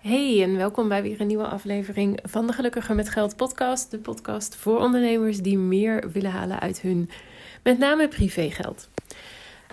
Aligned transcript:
Hey 0.00 0.42
en 0.42 0.56
welkom 0.56 0.88
bij 0.88 1.02
weer 1.02 1.20
een 1.20 1.26
nieuwe 1.26 1.46
aflevering 1.46 2.18
van 2.22 2.46
de 2.46 2.52
Gelukkiger 2.52 2.94
met 2.94 3.08
Geld 3.08 3.36
podcast. 3.36 3.90
De 3.90 3.98
podcast 3.98 4.54
voor 4.54 4.78
ondernemers 4.78 5.38
die 5.38 5.58
meer 5.58 6.10
willen 6.12 6.30
halen 6.30 6.60
uit 6.60 6.80
hun 6.80 7.10
met 7.62 7.78
name 7.78 8.08
privégeld. 8.08 8.88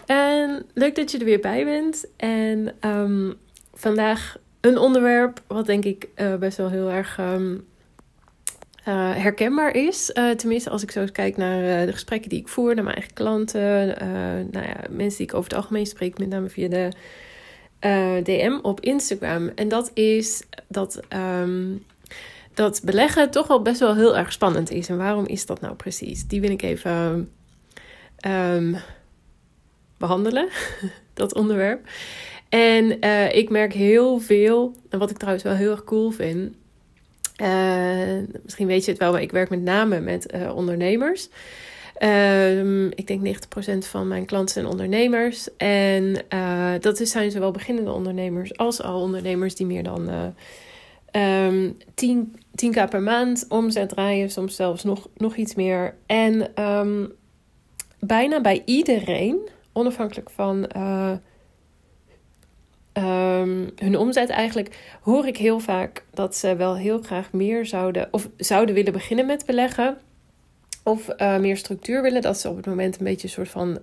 En 0.05 0.65
leuk 0.73 0.95
dat 0.95 1.11
je 1.11 1.17
er 1.17 1.25
weer 1.25 1.39
bij 1.39 1.65
bent. 1.65 2.05
En 2.17 2.75
um, 2.81 3.33
vandaag 3.73 4.37
een 4.61 4.77
onderwerp 4.77 5.41
wat 5.47 5.65
denk 5.65 5.85
ik 5.85 6.07
uh, 6.15 6.35
best 6.35 6.57
wel 6.57 6.69
heel 6.69 6.91
erg 6.91 7.17
um, 7.19 7.53
uh, 8.87 9.15
herkenbaar 9.15 9.75
is. 9.75 10.11
Uh, 10.13 10.29
tenminste, 10.29 10.69
als 10.69 10.83
ik 10.83 10.91
zo 10.91 11.05
kijk 11.11 11.37
naar 11.37 11.85
de 11.85 11.93
gesprekken 11.93 12.29
die 12.29 12.39
ik 12.39 12.47
voer, 12.47 12.75
naar 12.75 12.83
mijn 12.83 12.95
eigen 12.95 13.13
klanten, 13.13 13.87
nou 14.51 14.65
ja, 14.65 14.77
mensen 14.89 15.17
die 15.17 15.27
ik 15.27 15.33
over 15.33 15.49
het 15.49 15.59
algemeen 15.59 15.85
spreek, 15.85 16.17
met 16.19 16.29
name 16.29 16.49
via 16.49 16.67
de 16.67 16.89
uh, 17.81 18.23
DM 18.23 18.59
op 18.61 18.79
Instagram. 18.79 19.51
En 19.55 19.67
dat 19.67 19.91
is 19.93 20.43
dat, 20.67 20.99
um, 21.41 21.85
dat 22.53 22.81
beleggen 22.83 23.31
toch 23.31 23.47
wel 23.47 23.61
best 23.61 23.79
wel 23.79 23.95
heel 23.95 24.17
erg 24.17 24.31
spannend 24.31 24.71
is. 24.71 24.89
En 24.89 24.97
waarom 24.97 25.25
is 25.25 25.45
dat 25.45 25.61
nou 25.61 25.75
precies? 25.75 26.27
Die 26.27 26.41
wil 26.41 26.49
ik 26.49 26.61
even 26.61 27.31
um, 28.27 28.77
behandelen, 29.97 30.49
dat 31.13 31.33
onderwerp. 31.33 31.87
En 32.49 33.05
uh, 33.05 33.35
ik 33.35 33.49
merk 33.49 33.73
heel 33.73 34.19
veel, 34.19 34.75
en 34.89 34.99
wat 34.99 35.09
ik 35.09 35.17
trouwens 35.17 35.43
wel 35.43 35.55
heel 35.55 35.71
erg 35.71 35.83
cool 35.83 36.11
vind. 36.11 36.55
Uh, 37.41 38.37
misschien 38.43 38.67
weet 38.67 38.85
je 38.85 38.91
het 38.91 38.99
wel, 38.99 39.11
maar 39.11 39.21
ik 39.21 39.31
werk 39.31 39.49
met 39.49 39.61
name 39.61 39.99
met 39.99 40.33
ondernemers. 40.53 41.29
Um, 42.03 42.91
ik 42.95 43.07
denk 43.07 43.37
90% 43.85 43.87
van 43.89 44.07
mijn 44.07 44.25
klanten 44.25 44.53
zijn 44.53 44.65
ondernemers. 44.65 45.55
En 45.57 46.15
uh, 46.33 46.73
dat 46.79 46.97
zijn 46.97 47.31
zowel 47.31 47.51
beginnende 47.51 47.91
ondernemers 47.91 48.57
als 48.57 48.81
al 48.81 49.01
ondernemers 49.01 49.55
die 49.55 49.65
meer 49.65 49.83
dan 49.83 50.09
uh, 50.09 51.45
um, 51.47 51.77
10, 51.93 52.35
10k 52.65 52.89
per 52.89 53.01
maand 53.01 53.45
omzet 53.49 53.89
draaien. 53.89 54.29
Soms 54.29 54.55
zelfs 54.55 54.83
nog, 54.83 55.07
nog 55.15 55.35
iets 55.35 55.55
meer. 55.55 55.95
En 56.05 56.63
um, 56.63 57.11
bijna 57.99 58.41
bij 58.41 58.61
iedereen, 58.65 59.49
onafhankelijk 59.73 60.29
van 60.29 60.69
uh, 60.75 61.11
hun 63.75 63.97
omzet 63.97 64.29
eigenlijk, 64.29 64.97
hoor 65.01 65.27
ik 65.27 65.37
heel 65.37 65.59
vaak 65.59 66.05
dat 66.13 66.35
ze 66.35 66.55
wel 66.55 66.75
heel 66.75 67.01
graag 67.01 67.31
meer 67.31 67.65
zouden 67.65 68.07
of 68.11 68.29
zouden 68.37 68.75
willen 68.75 68.93
beginnen 68.93 69.25
met 69.25 69.45
beleggen. 69.45 69.97
Of 70.87 71.09
uh, 71.17 71.37
meer 71.37 71.57
structuur 71.57 72.01
willen. 72.01 72.21
Dat 72.21 72.39
ze 72.39 72.49
op 72.49 72.55
het 72.55 72.65
moment 72.65 72.97
een 72.97 73.05
beetje 73.05 73.27
een 73.27 73.33
soort 73.33 73.49
van, 73.49 73.79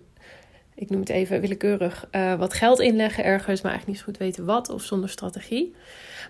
ik 0.74 0.90
noem 0.90 1.00
het 1.00 1.08
even 1.08 1.40
willekeurig, 1.40 2.08
uh, 2.12 2.34
wat 2.34 2.54
geld 2.54 2.80
inleggen 2.80 3.24
ergens, 3.24 3.60
maar 3.60 3.72
eigenlijk 3.72 3.86
niet 3.86 3.98
zo 3.98 4.04
goed 4.04 4.26
weten 4.26 4.44
wat 4.44 4.68
of 4.68 4.82
zonder 4.82 5.08
strategie. 5.08 5.74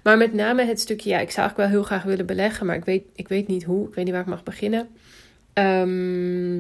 Maar 0.03 0.17
met 0.17 0.33
name 0.33 0.65
het 0.65 0.81
stukje, 0.81 1.11
ja, 1.11 1.19
ik 1.19 1.31
zou 1.31 1.41
eigenlijk 1.41 1.71
wel 1.71 1.81
heel 1.81 1.89
graag 1.89 2.03
willen 2.03 2.27
beleggen, 2.27 2.67
maar 2.67 2.77
ik 2.77 2.85
weet, 2.85 3.05
ik 3.15 3.29
weet 3.29 3.49
niet 3.49 3.65
hoe, 3.65 3.89
ik 3.89 3.95
weet 3.95 4.05
niet 4.05 4.13
waar 4.15 4.23
ik 4.23 4.29
mag 4.29 4.43
beginnen. 4.43 4.89
Um, 5.55 6.59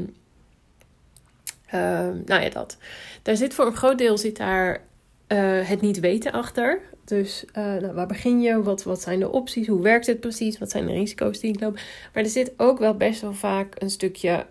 uh, 1.74 2.10
nou 2.24 2.42
ja, 2.42 2.48
dat. 2.48 2.76
Daar 3.22 3.36
zit 3.36 3.54
voor 3.54 3.66
een 3.66 3.76
groot 3.76 3.98
deel 3.98 4.18
zit 4.18 4.36
daar 4.36 4.80
uh, 5.28 5.68
het 5.68 5.80
niet 5.80 6.00
weten 6.00 6.32
achter. 6.32 6.80
Dus 7.05 7.44
uh, 7.48 7.55
nou, 7.55 7.92
waar 7.92 8.06
begin 8.06 8.41
je? 8.41 8.62
Wat, 8.62 8.83
wat 8.83 9.02
zijn 9.02 9.19
de 9.19 9.30
opties? 9.30 9.66
Hoe 9.66 9.83
werkt 9.83 10.06
het 10.06 10.20
precies? 10.20 10.58
Wat 10.58 10.70
zijn 10.70 10.86
de 10.86 10.92
risico's 10.92 11.41
die 11.41 11.52
ik 11.52 11.60
loop? 11.60 11.74
Maar 12.12 12.22
er 12.22 12.28
zit 12.28 12.52
ook 12.56 12.78
wel 12.78 12.97
best 12.97 13.20
wel 13.20 13.34
vaak 13.34 13.74
een 13.78 13.91
stukje 13.91 14.47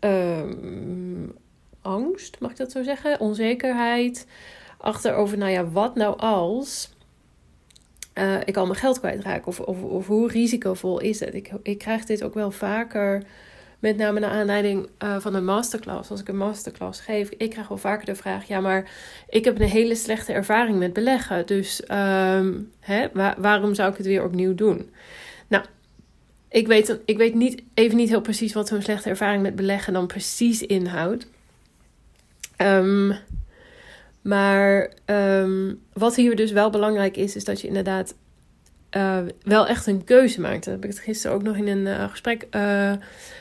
um, 0.00 1.34
angst, 1.82 2.40
mag 2.40 2.50
ik 2.50 2.56
dat 2.56 2.72
zo 2.72 2.82
zeggen? 2.82 3.20
Onzekerheid 3.20 4.26
achter 4.78 5.14
over, 5.14 5.38
nou 5.38 5.50
ja, 5.50 5.68
wat 5.68 5.94
nou 5.94 6.18
als 6.18 6.90
uh, 8.14 8.40
ik 8.44 8.56
al 8.56 8.66
mijn 8.66 8.78
geld 8.78 8.98
kwijtraak? 8.98 9.46
Of, 9.46 9.60
of, 9.60 9.82
of 9.82 10.06
hoe 10.06 10.28
risicovol 10.28 11.00
is 11.00 11.20
het? 11.20 11.34
Ik, 11.34 11.50
ik 11.62 11.78
krijg 11.78 12.04
dit 12.04 12.22
ook 12.22 12.34
wel 12.34 12.50
vaker 12.50 13.22
met 13.78 13.96
name 13.96 14.20
naar 14.20 14.30
aanleiding 14.30 14.88
uh, 15.02 15.16
van 15.18 15.34
een 15.34 15.44
masterclass. 15.44 16.10
Als 16.10 16.20
ik 16.20 16.28
een 16.28 16.36
masterclass 16.36 17.00
geef, 17.00 17.28
ik 17.36 17.50
krijg 17.50 17.68
wel 17.68 17.78
vaker 17.78 18.06
de 18.06 18.14
vraag: 18.14 18.44
ja, 18.44 18.60
maar 18.60 18.90
ik 19.28 19.44
heb 19.44 19.60
een 19.60 19.68
hele 19.68 19.94
slechte 19.94 20.32
ervaring 20.32 20.78
met 20.78 20.92
beleggen. 20.92 21.46
Dus 21.46 21.82
um, 21.90 22.70
hè, 22.80 23.06
waar, 23.12 23.34
waarom 23.38 23.74
zou 23.74 23.90
ik 23.90 23.96
het 23.96 24.06
weer 24.06 24.24
opnieuw 24.24 24.54
doen? 24.54 24.90
Nou, 25.48 25.64
ik 26.48 26.66
weet, 26.66 26.98
ik 27.04 27.16
weet 27.16 27.34
niet, 27.34 27.62
even 27.74 27.96
niet 27.96 28.08
heel 28.08 28.20
precies 28.20 28.52
wat 28.52 28.68
zo'n 28.68 28.82
slechte 28.82 29.08
ervaring 29.08 29.42
met 29.42 29.56
beleggen 29.56 29.92
dan 29.92 30.06
precies 30.06 30.62
inhoudt. 30.62 31.26
Um, 32.56 33.16
maar 34.22 34.92
um, 35.06 35.80
wat 35.92 36.16
hier 36.16 36.36
dus 36.36 36.52
wel 36.52 36.70
belangrijk 36.70 37.16
is, 37.16 37.36
is 37.36 37.44
dat 37.44 37.60
je 37.60 37.66
inderdaad 37.66 38.14
uh, 38.96 39.18
wel 39.42 39.66
echt 39.66 39.86
een 39.86 40.04
keuze 40.04 40.40
maakt. 40.40 40.64
Daar 40.64 40.74
heb 40.74 40.84
ik 40.84 40.90
het 40.90 40.98
gisteren 40.98 41.36
ook 41.36 41.42
nog 41.42 41.56
in 41.56 41.66
een 41.66 41.86
uh, 41.86 42.10
gesprek 42.10 42.46
uh, 42.50 42.92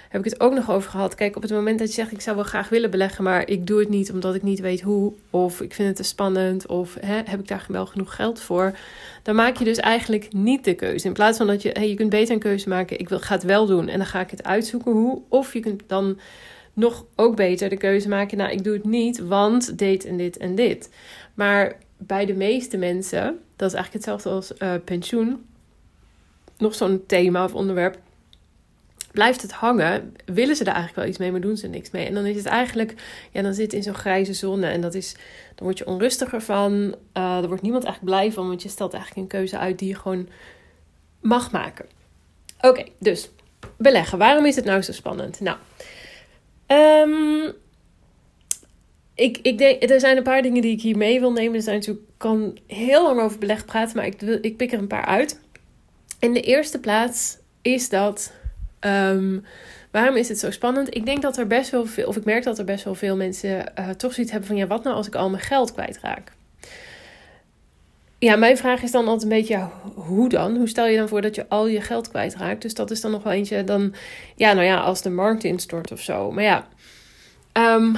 heb 0.09 0.25
ik 0.25 0.31
het 0.31 0.39
ook 0.39 0.53
nog 0.53 0.71
over 0.71 0.89
gehad. 0.89 1.15
Kijk, 1.15 1.35
op 1.35 1.41
het 1.41 1.51
moment 1.51 1.79
dat 1.79 1.87
je 1.87 1.93
zegt 1.93 2.11
ik 2.11 2.21
zou 2.21 2.35
wel 2.35 2.45
graag 2.45 2.69
willen 2.69 2.91
beleggen, 2.91 3.23
maar 3.23 3.49
ik 3.49 3.67
doe 3.67 3.79
het 3.79 3.89
niet 3.89 4.11
omdat 4.11 4.35
ik 4.35 4.43
niet 4.43 4.59
weet 4.59 4.81
hoe, 4.81 5.13
of 5.29 5.61
ik 5.61 5.73
vind 5.73 5.87
het 5.87 5.97
te 5.97 6.03
spannend, 6.03 6.67
of 6.67 6.97
hè, 6.99 7.15
heb 7.15 7.39
ik 7.39 7.47
daar 7.47 7.65
wel 7.67 7.85
genoeg 7.85 8.15
geld 8.15 8.41
voor, 8.41 8.77
dan 9.23 9.35
maak 9.35 9.57
je 9.57 9.65
dus 9.65 9.77
eigenlijk 9.77 10.33
niet 10.33 10.63
de 10.63 10.73
keuze. 10.73 11.07
In 11.07 11.13
plaats 11.13 11.37
van 11.37 11.47
dat 11.47 11.61
je, 11.61 11.69
hey, 11.73 11.89
je 11.89 11.95
kunt 11.95 12.09
beter 12.09 12.33
een 12.33 12.39
keuze 12.39 12.69
maken, 12.69 12.99
ik 12.99 13.09
wil, 13.09 13.19
ga 13.19 13.33
het 13.33 13.43
wel 13.43 13.65
doen 13.65 13.87
en 13.87 13.97
dan 13.97 14.07
ga 14.07 14.19
ik 14.19 14.31
het 14.31 14.43
uitzoeken 14.43 14.91
hoe, 14.91 15.21
of 15.29 15.53
je 15.53 15.59
kunt 15.59 15.83
dan 15.87 16.19
nog 16.73 17.05
ook 17.15 17.35
beter 17.35 17.69
de 17.69 17.77
keuze 17.77 18.09
maken, 18.09 18.37
nou 18.37 18.51
ik 18.51 18.63
doe 18.63 18.73
het 18.73 18.83
niet, 18.83 19.19
want 19.19 19.77
dit 19.77 20.05
en 20.05 20.17
dit 20.17 20.37
en 20.37 20.55
dit. 20.55 20.89
Maar 21.33 21.77
bij 21.97 22.25
de 22.25 22.33
meeste 22.33 22.77
mensen, 22.77 23.39
dat 23.55 23.69
is 23.69 23.75
eigenlijk 23.75 23.93
hetzelfde 23.93 24.29
als 24.29 24.51
uh, 24.59 24.73
pensioen, 24.85 25.45
nog 26.57 26.75
zo'n 26.75 27.03
thema 27.05 27.43
of 27.43 27.53
onderwerp 27.53 27.97
blijft 29.17 29.41
het 29.41 29.51
hangen, 29.51 30.13
willen 30.25 30.55
ze 30.55 30.61
er 30.61 30.73
eigenlijk 30.73 30.95
wel 30.95 31.07
iets 31.07 31.17
mee, 31.17 31.31
maar 31.31 31.41
doen 31.41 31.57
ze 31.57 31.67
niks 31.67 31.91
mee. 31.91 32.05
En 32.05 32.13
dan 32.13 32.25
is 32.25 32.35
het 32.35 32.45
eigenlijk, 32.45 32.93
ja, 33.31 33.41
dan 33.41 33.53
zit 33.53 33.63
het 33.63 33.73
in 33.73 33.83
zo'n 33.83 33.93
grijze 33.93 34.33
zone. 34.33 34.67
En 34.67 34.81
dat 34.81 34.93
is, 34.93 35.15
dan 35.55 35.65
word 35.65 35.77
je 35.77 35.87
onrustiger 35.87 36.41
van. 36.41 36.95
Uh, 37.13 37.37
er 37.37 37.47
wordt 37.47 37.61
niemand 37.61 37.83
eigenlijk 37.83 38.15
blij 38.15 38.31
van, 38.31 38.47
want 38.47 38.63
je 38.63 38.69
stelt 38.69 38.93
eigenlijk 38.93 39.21
een 39.23 39.39
keuze 39.39 39.57
uit 39.57 39.79
die 39.79 39.87
je 39.87 39.95
gewoon 39.95 40.27
mag 41.21 41.51
maken. 41.51 41.85
Oké, 42.61 42.85
dus 42.99 43.29
beleggen. 43.77 44.17
Waarom 44.17 44.45
is 44.45 44.55
het 44.55 44.65
nou 44.65 44.81
zo 44.81 44.91
spannend? 44.91 45.39
Nou, 45.39 45.57
um, 46.67 47.53
ik, 49.15 49.37
ik 49.41 49.57
denk, 49.57 49.89
er 49.89 49.99
zijn 49.99 50.17
een 50.17 50.23
paar 50.23 50.41
dingen 50.41 50.61
die 50.61 50.71
ik 50.71 50.81
hier 50.81 50.97
mee 50.97 51.19
wil 51.19 51.31
nemen. 51.31 51.55
Er 51.55 51.61
zijn 51.61 51.77
natuurlijk, 51.77 52.05
kan 52.17 52.57
heel 52.67 53.03
lang 53.03 53.21
over 53.21 53.39
beleg 53.39 53.65
praten, 53.65 53.95
maar 53.95 54.05
ik, 54.05 54.19
wil, 54.19 54.37
ik 54.41 54.57
pik 54.57 54.71
er 54.71 54.79
een 54.79 54.87
paar 54.87 55.05
uit. 55.05 55.39
In 56.19 56.33
de 56.33 56.41
eerste 56.41 56.79
plaats 56.79 57.37
is 57.61 57.89
dat 57.89 58.31
Um, 58.79 59.43
waarom 59.91 60.15
is 60.15 60.29
het 60.29 60.39
zo 60.39 60.51
spannend? 60.51 60.95
Ik 60.95 61.05
denk 61.05 61.21
dat 61.21 61.37
er 61.37 61.47
best 61.47 61.69
wel 61.69 61.85
veel, 61.85 62.07
of 62.07 62.15
ik 62.15 62.25
merk 62.25 62.43
dat 62.43 62.59
er 62.59 62.65
best 62.65 62.83
wel 62.83 62.95
veel 62.95 63.15
mensen 63.15 63.71
uh, 63.79 63.89
toch 63.89 64.13
zoiets 64.13 64.31
hebben 64.31 64.49
van: 64.49 64.57
ja, 64.57 64.67
wat 64.67 64.83
nou 64.83 64.95
als 64.95 65.07
ik 65.07 65.15
al 65.15 65.29
mijn 65.29 65.43
geld 65.43 65.73
kwijtraak? 65.73 66.31
Ja, 68.19 68.35
mijn 68.35 68.57
vraag 68.57 68.83
is 68.83 68.91
dan 68.91 69.07
altijd 69.07 69.23
een 69.23 69.37
beetje: 69.37 69.69
hoe 69.95 70.29
dan? 70.29 70.55
Hoe 70.55 70.67
stel 70.67 70.87
je 70.87 70.97
dan 70.97 71.07
voor 71.07 71.21
dat 71.21 71.35
je 71.35 71.45
al 71.49 71.67
je 71.67 71.81
geld 71.81 72.09
kwijtraakt? 72.09 72.61
Dus 72.61 72.73
dat 72.73 72.91
is 72.91 73.01
dan 73.01 73.11
nog 73.11 73.23
wel 73.23 73.33
eentje, 73.33 73.63
dan, 73.63 73.93
ja, 74.35 74.53
nou 74.53 74.65
ja, 74.65 74.77
als 74.77 75.01
de 75.01 75.09
markt 75.09 75.43
instort 75.43 75.91
of 75.91 76.01
zo. 76.01 76.31
Maar 76.31 76.43
ja, 76.43 76.67
um, 77.53 77.97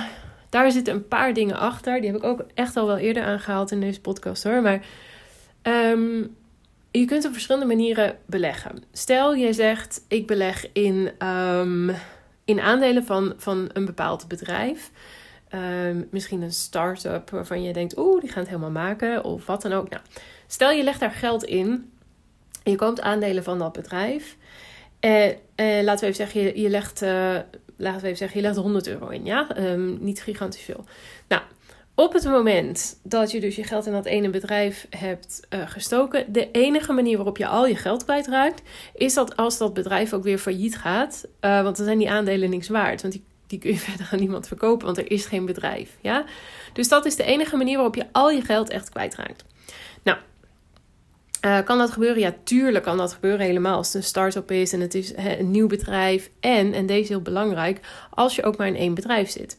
daar 0.49 0.71
zitten 0.71 0.93
een 0.93 1.07
paar 1.07 1.33
dingen 1.33 1.57
achter. 1.57 2.01
Die 2.01 2.11
heb 2.11 2.19
ik 2.19 2.25
ook 2.25 2.45
echt 2.53 2.75
al 2.77 2.87
wel 2.87 2.97
eerder 2.97 3.23
aangehaald 3.23 3.71
in 3.71 3.79
deze 3.79 4.01
podcast 4.01 4.43
hoor. 4.43 4.61
Maar 4.61 4.85
um, 5.63 6.35
je 6.91 7.05
kunt 7.05 7.25
op 7.25 7.31
verschillende 7.31 7.67
manieren 7.67 8.17
beleggen. 8.25 8.83
Stel, 8.91 9.35
jij 9.35 9.53
zegt: 9.53 10.01
ik 10.07 10.27
beleg 10.27 10.71
in, 10.73 11.11
um, 11.27 11.95
in 12.45 12.59
aandelen 12.59 13.05
van, 13.05 13.33
van 13.37 13.69
een 13.73 13.85
bepaald 13.85 14.27
bedrijf. 14.27 14.91
Um, 15.55 16.07
misschien 16.11 16.41
een 16.41 16.53
start-up 16.53 17.29
waarvan 17.29 17.63
je 17.63 17.73
denkt: 17.73 17.97
oeh, 17.97 18.21
die 18.21 18.29
gaan 18.29 18.39
het 18.39 18.49
helemaal 18.49 18.71
maken, 18.71 19.23
of 19.23 19.45
wat 19.45 19.61
dan 19.61 19.73
ook. 19.73 19.89
Nou, 19.89 20.01
stel 20.47 20.71
je 20.71 20.83
legt 20.83 20.99
daar 20.99 21.11
geld 21.11 21.43
in. 21.43 21.91
Je 22.63 22.75
koopt 22.75 23.01
aandelen 23.01 23.43
van 23.43 23.59
dat 23.59 23.71
bedrijf. 23.71 24.37
En, 24.99 25.35
en 25.55 25.83
laten 25.83 25.99
we 25.99 26.13
even 26.13 26.15
zeggen, 26.15 26.41
je, 26.41 26.61
je 26.61 26.69
legt, 26.69 27.01
uh, 27.01 27.09
laten 27.75 28.01
we 28.01 28.05
even 28.05 28.17
zeggen, 28.17 28.37
je 28.39 28.45
legt 28.45 28.57
100 28.57 28.87
euro 28.87 29.07
in. 29.07 29.25
Ja, 29.25 29.57
um, 29.57 29.97
niet 30.01 30.21
gigantisch 30.21 30.61
veel. 30.61 30.85
Nou, 31.27 31.41
op 31.99 32.13
het 32.13 32.23
moment 32.23 32.99
dat 33.03 33.31
je 33.31 33.39
dus 33.39 33.55
je 33.55 33.63
geld 33.63 33.85
in 33.85 33.91
dat 33.91 34.05
ene 34.05 34.29
bedrijf 34.29 34.87
hebt 34.89 35.47
uh, 35.49 35.69
gestoken, 35.69 36.33
de 36.33 36.51
enige 36.51 36.93
manier 36.93 37.15
waarop 37.15 37.37
je 37.37 37.47
al 37.47 37.67
je 37.67 37.75
geld 37.75 38.03
kwijtraakt, 38.03 38.61
is 38.93 39.13
dat 39.13 39.35
als 39.35 39.57
dat 39.57 39.73
bedrijf 39.73 40.13
ook 40.13 40.23
weer 40.23 40.37
failliet 40.37 40.77
gaat. 40.77 41.27
Uh, 41.41 41.61
want 41.61 41.75
dan 41.75 41.85
zijn 41.85 41.97
die 41.97 42.09
aandelen 42.09 42.49
niks 42.49 42.67
waard. 42.67 43.01
Want 43.01 43.13
die, 43.13 43.23
die 43.47 43.59
kun 43.59 43.71
je 43.71 43.77
verder 43.89 44.07
aan 44.11 44.19
niemand 44.19 44.47
verkopen, 44.47 44.85
want 44.85 44.97
er 44.97 45.11
is 45.11 45.25
geen 45.25 45.45
bedrijf. 45.45 45.97
Ja? 46.01 46.25
Dus 46.73 46.87
dat 46.87 47.05
is 47.05 47.15
de 47.15 47.23
enige 47.23 47.57
manier 47.57 47.75
waarop 47.75 47.95
je 47.95 48.05
al 48.11 48.31
je 48.31 48.41
geld 48.41 48.69
echt 48.69 48.89
kwijtraakt. 48.89 49.45
Nou, 50.03 50.17
uh, 51.45 51.59
kan 51.63 51.77
dat 51.77 51.91
gebeuren? 51.91 52.19
Ja, 52.19 52.35
tuurlijk 52.43 52.83
kan 52.83 52.97
dat 52.97 53.13
gebeuren 53.13 53.45
helemaal 53.45 53.77
als 53.77 53.87
het 53.87 53.95
een 53.95 54.03
start-up 54.03 54.51
is 54.51 54.73
en 54.73 54.79
het 54.79 54.95
is 54.95 55.13
een 55.15 55.51
nieuw 55.51 55.67
bedrijf. 55.67 56.29
En, 56.39 56.73
en 56.73 56.85
deze 56.85 57.01
is 57.01 57.09
heel 57.09 57.21
belangrijk, 57.21 57.79
als 58.09 58.35
je 58.35 58.43
ook 58.43 58.57
maar 58.57 58.67
in 58.67 58.75
één 58.75 58.93
bedrijf 58.93 59.29
zit. 59.29 59.57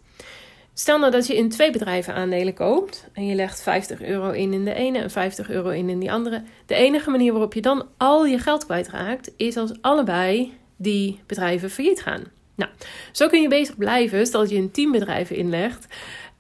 Stel 0.81 0.99
nou 0.99 1.11
dat 1.13 1.27
je 1.27 1.37
in 1.37 1.49
twee 1.49 1.71
bedrijven 1.71 2.15
aandelen 2.15 2.55
koopt 2.55 3.09
en 3.13 3.27
je 3.27 3.35
legt 3.35 3.63
50 3.63 4.03
euro 4.03 4.31
in 4.31 4.53
in 4.53 4.65
de 4.65 4.75
ene 4.75 4.99
en 4.99 5.11
50 5.11 5.51
euro 5.51 5.69
in 5.69 5.89
in 5.89 5.99
die 5.99 6.13
andere. 6.13 6.43
De 6.67 6.75
enige 6.75 7.11
manier 7.11 7.33
waarop 7.33 7.55
je 7.55 7.61
dan 7.61 7.87
al 7.97 8.27
je 8.27 8.39
geld 8.39 8.65
kwijtraakt 8.65 9.33
is 9.37 9.57
als 9.57 9.73
allebei 9.81 10.53
die 10.77 11.21
bedrijven 11.27 11.71
failliet 11.71 12.03
gaan. 12.03 12.23
Nou, 12.55 12.71
zo 13.13 13.29
kun 13.29 13.43
je 13.43 13.49
bezig 13.49 13.77
blijven. 13.77 14.27
Stel 14.27 14.41
dat 14.41 14.51
je 14.51 14.57
in 14.57 14.71
10 14.71 14.91
bedrijven 14.91 15.37
inlegt. 15.37 15.87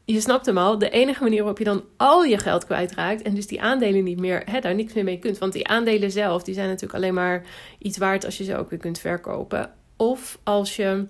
Je 0.05 0.21
snapt 0.21 0.47
hem 0.47 0.59
al, 0.59 0.79
de 0.79 0.91
enige 0.91 1.23
manier 1.23 1.39
waarop 1.39 1.59
je 1.59 1.65
dan 1.65 1.85
al 1.97 2.25
je 2.25 2.39
geld 2.39 2.65
kwijtraakt 2.65 3.23
en 3.23 3.35
dus 3.35 3.47
die 3.47 3.63
aandelen 3.63 4.05
niet 4.05 4.21
meer, 4.21 4.61
daar 4.61 4.75
niks 4.75 4.93
meer 4.93 5.05
mee 5.05 5.19
kunt. 5.19 5.39
Want 5.39 5.53
die 5.53 5.69
aandelen 5.69 6.11
zelf, 6.11 6.43
die 6.43 6.55
zijn 6.55 6.69
natuurlijk 6.69 6.95
alleen 6.95 7.15
maar 7.15 7.43
iets 7.79 7.99
waard 7.99 8.25
als 8.25 8.39
je 8.39 8.45
ze 8.45 8.57
ook 8.57 8.71
weer 8.71 8.79
kunt 8.79 8.99
verkopen. 8.99 9.73
Of 9.97 10.39
als 10.43 10.77
je 10.77 11.07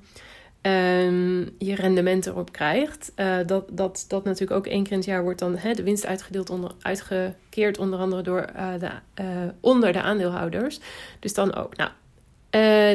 um, 0.63 1.51
je 1.59 1.75
rendement 1.75 2.27
erop 2.27 2.53
krijgt. 2.53 3.13
Uh, 3.17 3.37
dat, 3.47 3.65
dat, 3.71 4.05
dat 4.09 4.25
natuurlijk 4.25 4.59
ook 4.59 4.67
één 4.67 4.83
keer 4.83 4.93
in 4.93 4.99
het 4.99 5.07
jaar 5.07 5.23
wordt 5.23 5.39
dan 5.39 5.57
hè, 5.57 5.73
de 5.73 5.83
winst 5.83 6.07
uitgedeeld, 6.07 6.51
onder, 6.51 6.71
uitgekeerd 6.81 7.79
onder 7.79 7.99
andere 7.99 8.23
door, 8.23 8.47
uh, 8.57 8.73
de, 8.79 8.91
uh, 9.23 9.27
onder 9.61 9.93
de 9.93 10.03
aandeelhouders. 10.03 10.81
Dus 11.21 11.35
dan 11.35 11.55
ook. 11.55 11.77
Nou, 11.77 11.91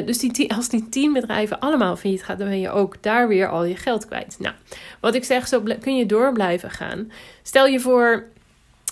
dus 0.04 0.18
die, 0.18 0.54
als 0.54 0.68
die 0.68 0.88
tien 0.88 1.12
bedrijven 1.12 1.60
allemaal 1.60 1.96
failliet 1.96 2.24
gaat, 2.24 2.38
dan 2.38 2.48
ben 2.48 2.60
je 2.60 2.70
ook 2.70 3.02
daar 3.02 3.28
weer 3.28 3.48
al 3.48 3.64
je 3.64 3.76
geld 3.76 4.06
kwijt. 4.06 4.36
Nou, 4.38 4.54
wat 5.00 5.14
ik 5.14 5.24
zeg, 5.24 5.48
zo 5.48 5.62
kun 5.80 5.96
je 5.96 6.06
door 6.06 6.32
blijven 6.32 6.70
gaan. 6.70 7.12
Stel 7.42 7.66
je 7.66 7.80
voor, 7.80 8.24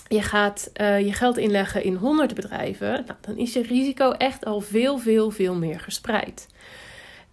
je 0.07 0.21
gaat 0.21 0.69
je 0.77 1.13
geld 1.13 1.37
inleggen 1.37 1.83
in 1.83 1.95
100 1.95 2.33
bedrijven, 2.33 2.91
nou, 2.91 3.19
dan 3.21 3.37
is 3.37 3.53
je 3.53 3.61
risico 3.61 4.11
echt 4.11 4.45
al 4.45 4.61
veel, 4.61 4.97
veel, 4.97 5.31
veel 5.31 5.55
meer 5.55 5.79
gespreid. 5.79 6.47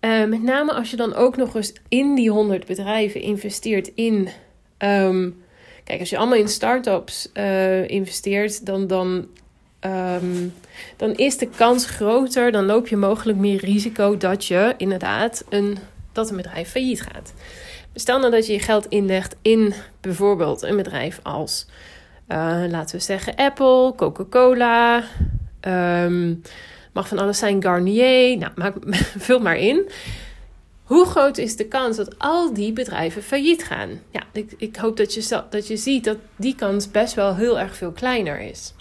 Uh, 0.04 0.24
met 0.24 0.42
name 0.42 0.72
als 0.72 0.90
je 0.90 0.96
dan 0.96 1.14
ook 1.14 1.36
nog 1.36 1.54
eens 1.54 1.72
in 1.88 2.14
die 2.14 2.30
100 2.30 2.66
bedrijven 2.66 3.20
investeert 3.20 3.90
in. 3.94 4.28
Um, 4.78 5.42
kijk, 5.84 6.00
als 6.00 6.10
je 6.10 6.16
allemaal 6.16 6.38
in 6.38 6.48
start-ups 6.48 7.30
uh, 7.34 7.88
investeert, 7.88 8.66
dan, 8.66 8.86
dan, 8.86 9.26
um, 9.80 10.54
dan 10.96 11.14
is 11.14 11.38
de 11.38 11.48
kans 11.56 11.86
groter. 11.86 12.52
Dan 12.52 12.64
loop 12.64 12.88
je 12.88 12.96
mogelijk 12.96 13.38
meer 13.38 13.60
risico 13.60 14.16
dat 14.16 14.46
je 14.46 14.74
inderdaad 14.76 15.44
een, 15.48 15.78
dat 16.12 16.30
een 16.30 16.36
bedrijf 16.36 16.70
failliet 16.70 17.02
gaat. 17.02 17.32
Stel 17.94 18.18
nou 18.18 18.30
dat 18.30 18.46
je 18.46 18.52
je 18.52 18.58
geld 18.58 18.86
inlegt 18.88 19.36
in 19.42 19.74
bijvoorbeeld 20.00 20.62
een 20.62 20.76
bedrijf 20.76 21.20
als, 21.22 21.66
uh, 22.28 22.64
laten 22.68 22.96
we 22.96 23.02
zeggen, 23.02 23.34
Apple, 23.34 23.92
Coca-Cola. 23.96 25.02
Um, 26.04 26.42
Mag 26.92 27.08
van 27.08 27.18
alles 27.18 27.38
zijn 27.38 27.62
Garnier. 27.62 28.38
Nou, 28.38 28.52
maak, 28.54 28.74
vul 29.26 29.38
maar 29.38 29.56
in. 29.56 29.90
Hoe 30.82 31.06
groot 31.06 31.38
is 31.38 31.56
de 31.56 31.64
kans 31.64 31.96
dat 31.96 32.18
al 32.18 32.54
die 32.54 32.72
bedrijven 32.72 33.22
failliet 33.22 33.64
gaan? 33.64 34.00
Ja, 34.10 34.22
ik, 34.32 34.54
ik 34.56 34.76
hoop 34.76 34.96
dat 34.96 35.14
je, 35.14 35.42
dat 35.50 35.66
je 35.66 35.76
ziet 35.76 36.04
dat 36.04 36.16
die 36.36 36.54
kans 36.54 36.90
best 36.90 37.14
wel 37.14 37.36
heel 37.36 37.58
erg 37.58 37.76
veel 37.76 37.92
kleiner 37.92 38.40
is. 38.40 38.74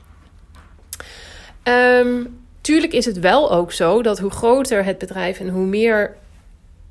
Um, 1.64 2.40
tuurlijk 2.62 2.94
is 2.94 3.06
het 3.06 3.20
wel 3.20 3.52
ook 3.52 3.72
zo 3.72 4.02
dat 4.02 4.20
hoe 4.20 4.32
groter 4.32 4.86
het 4.86 4.98
bedrijf 4.98 5.40
en 5.40 5.50
hoe 5.50 5.66
meer 5.66 6.18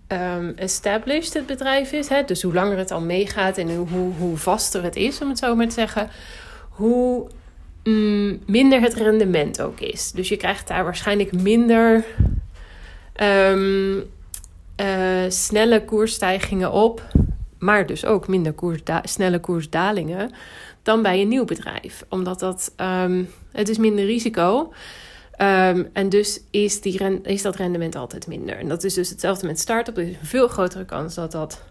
um, 0.08 0.52
established 0.56 1.34
het 1.34 1.46
bedrijf 1.46 1.92
is, 1.92 2.08
hè, 2.08 2.24
dus 2.24 2.42
hoe 2.42 2.54
langer 2.54 2.78
het 2.78 2.90
al 2.90 3.00
meegaat 3.00 3.58
en 3.58 3.76
hoe, 3.76 4.12
hoe 4.18 4.36
vaster 4.36 4.82
het 4.82 4.96
is, 4.96 5.20
om 5.20 5.28
het 5.28 5.38
zo 5.38 5.54
maar 5.54 5.68
te 5.68 5.74
zeggen, 5.74 6.10
hoe 6.68 7.28
Mm, 7.90 8.40
minder 8.46 8.80
het 8.80 8.94
rendement 8.94 9.62
ook 9.62 9.80
is. 9.80 10.12
Dus 10.12 10.28
je 10.28 10.36
krijgt 10.36 10.68
daar 10.68 10.84
waarschijnlijk 10.84 11.32
minder 11.32 12.04
ehm, 13.12 14.00
eh, 14.76 15.24
snelle 15.28 15.84
koersstijgingen 15.84 16.72
op, 16.72 17.02
maar 17.58 17.86
dus 17.86 18.04
ook 18.04 18.28
minder 18.28 18.54
snelle 19.02 19.40
koersdalingen 19.40 20.30
dan 20.82 21.02
bij 21.02 21.20
een 21.20 21.28
nieuw 21.28 21.44
bedrijf. 21.44 22.04
Omdat 22.08 22.38
dat, 22.38 22.74
um, 22.76 23.28
het 23.52 23.68
is 23.68 23.78
minder 23.78 24.04
risico 24.04 24.72
um, 25.38 25.88
en 25.92 26.08
dus 26.08 26.40
is, 26.50 26.80
die 26.80 27.20
is 27.22 27.42
dat 27.42 27.56
rendement 27.56 27.96
altijd 27.96 28.26
minder. 28.26 28.56
En 28.56 28.68
dat 28.68 28.84
is 28.84 28.94
dus 28.94 29.10
hetzelfde 29.10 29.46
met 29.46 29.58
start-up. 29.58 29.96
Er 29.96 30.02
is 30.02 30.08
een 30.08 30.26
veel 30.26 30.48
grotere 30.48 30.84
kans 30.84 31.14
dat 31.14 31.32
dat 31.32 31.62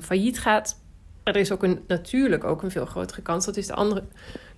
failliet 0.00 0.38
gaat. 0.38 0.80
Er 1.22 1.36
is 1.36 1.52
ook 1.52 1.62
een, 1.62 1.80
natuurlijk 1.86 2.44
ook 2.44 2.62
een 2.62 2.70
veel 2.70 2.86
grotere 2.86 3.22
kans. 3.22 3.44
Dat 3.44 3.56
is 3.56 3.66
de 3.66 3.74
andere 3.74 4.02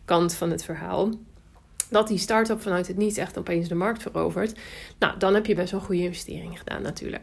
kant 0.09 0.35
van 0.35 0.51
het 0.51 0.65
verhaal. 0.65 1.11
Dat 1.91 2.09
die 2.09 2.19
start-up 2.19 2.63
vanuit 2.63 2.87
het 2.87 2.97
niets 2.97 3.17
echt 3.17 3.39
opeens 3.39 3.69
de 3.69 3.75
markt 3.75 4.03
verovert. 4.03 4.59
Nou, 4.99 5.19
dan 5.19 5.35
heb 5.35 5.47
je 5.47 5.55
best 5.55 5.71
wel 5.71 5.81
goede 5.81 6.03
investeringen 6.03 6.57
gedaan 6.57 6.83
natuurlijk. 6.83 7.23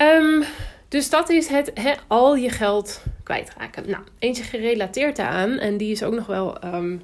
Um, 0.00 0.44
dus 0.88 1.10
dat 1.10 1.28
is 1.28 1.46
het 1.46 1.72
al 2.06 2.36
je 2.36 2.50
geld 2.50 3.02
kwijtraken. 3.22 3.90
Nou, 3.90 4.02
eentje 4.18 4.42
gerelateerd 4.42 5.16
daaraan, 5.16 5.58
en 5.58 5.76
die 5.76 5.90
is 5.90 6.02
ook 6.02 6.14
nog 6.14 6.26
wel 6.26 6.64
um, 6.64 7.02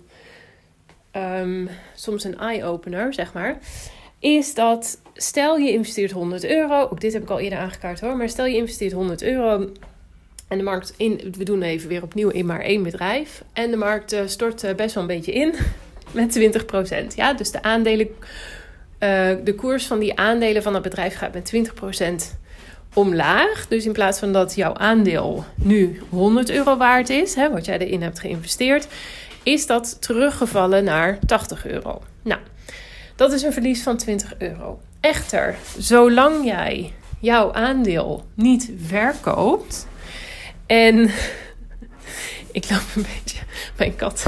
um, 1.13 1.69
soms 1.95 2.25
een 2.25 2.39
eye-opener, 2.39 3.15
zeg 3.15 3.33
maar. 3.33 3.59
Is 4.19 4.55
dat 4.55 5.01
stel 5.15 5.57
je 5.57 5.73
investeert 5.73 6.11
100 6.11 6.45
euro. 6.45 6.89
Ook 6.91 7.01
dit 7.01 7.13
heb 7.13 7.23
ik 7.23 7.31
al 7.31 7.41
eerder 7.41 7.59
aangekaart 7.59 8.01
hoor. 8.01 8.17
Maar 8.17 8.29
stel 8.29 8.47
je 8.47 8.57
investeert 8.57 8.93
100 8.93 9.23
euro 9.23 9.73
en 10.51 10.59
de 10.59 10.65
markt 10.65 10.95
in, 10.97 11.35
we 11.37 11.45
doen 11.45 11.63
even 11.63 11.89
weer 11.89 12.03
opnieuw 12.03 12.29
in 12.29 12.47
maar 12.47 12.61
één 12.61 12.83
bedrijf. 12.83 13.43
En 13.53 13.71
de 13.71 13.77
markt 13.77 14.13
uh, 14.13 14.21
stort 14.27 14.65
uh, 14.65 14.75
best 14.75 14.95
wel 14.95 15.03
een 15.03 15.09
beetje 15.09 15.33
in 15.33 15.55
met 16.13 16.39
20%. 16.39 17.07
Ja, 17.15 17.33
dus 17.33 17.51
de 17.51 17.63
aandelen, 17.63 18.07
uh, 18.09 19.31
de 19.45 19.55
koers 19.57 19.87
van 19.87 19.99
die 19.99 20.19
aandelen 20.19 20.63
van 20.63 20.75
het 20.75 20.83
bedrijf 20.83 21.17
gaat 21.17 21.35
met 21.35 21.53
20% 22.33 22.37
omlaag. 22.95 23.67
Dus 23.69 23.87
in 23.87 23.93
plaats 23.93 24.19
van 24.19 24.33
dat 24.33 24.55
jouw 24.55 24.75
aandeel 24.75 25.45
nu 25.55 26.01
100 26.09 26.51
euro 26.51 26.77
waard 26.77 27.09
is, 27.09 27.35
hè, 27.35 27.51
wat 27.51 27.65
jij 27.65 27.79
erin 27.79 28.03
hebt 28.03 28.21
geïnvesteerd, 28.21 28.87
is 29.43 29.67
dat 29.67 29.97
teruggevallen 30.01 30.85
naar 30.85 31.19
80 31.27 31.67
euro. 31.67 32.03
Nou, 32.23 32.41
dat 33.17 33.33
is 33.33 33.43
een 33.43 33.53
verlies 33.53 33.83
van 33.83 33.97
20 33.97 34.35
euro. 34.39 34.81
Echter, 35.01 35.57
zolang 35.79 36.45
jij 36.45 36.93
jouw 37.21 37.53
aandeel 37.53 38.25
niet 38.35 38.71
verkoopt 38.87 39.89
en 40.71 40.99
ik 42.59 42.71
loop 42.71 42.87
een 42.97 43.07
beetje. 43.15 43.39
Mijn 43.77 43.97
kat. 43.97 44.25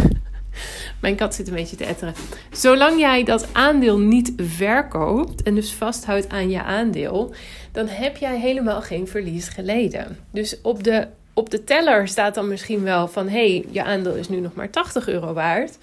Mijn 1.01 1.17
kat 1.17 1.35
zit 1.35 1.49
een 1.49 1.55
beetje 1.55 1.77
te 1.77 1.85
etteren. 1.85 2.15
Zolang 2.51 2.99
jij 2.99 3.25
dat 3.25 3.55
aandeel 3.55 3.99
niet 3.99 4.33
verkoopt 4.37 5.43
en 5.43 5.55
dus 5.55 5.73
vasthoudt 5.73 6.29
aan 6.29 6.51
je 6.51 6.63
aandeel, 6.63 7.35
dan 7.73 7.87
heb 7.87 8.17
jij 8.17 8.39
helemaal 8.39 8.83
geen 8.83 9.09
verlies 9.09 9.49
geleden. 9.49 10.19
Dus 10.31 10.61
op 10.61 10.85
de, 10.85 11.09
op 11.33 11.51
de 11.51 11.65
teller 11.65 12.09
staat 12.09 12.35
dan 12.35 12.49
misschien 12.49 12.83
wel 12.83 13.09
van 13.09 13.29
hé, 13.29 13.53
hey, 13.53 13.65
je 13.71 13.85
aandeel 13.85 14.15
is 14.15 14.29
nu 14.29 14.41
nog 14.41 14.55
maar 14.55 14.71
80 14.71 15.09
euro 15.09 15.33
waard. 15.33 15.79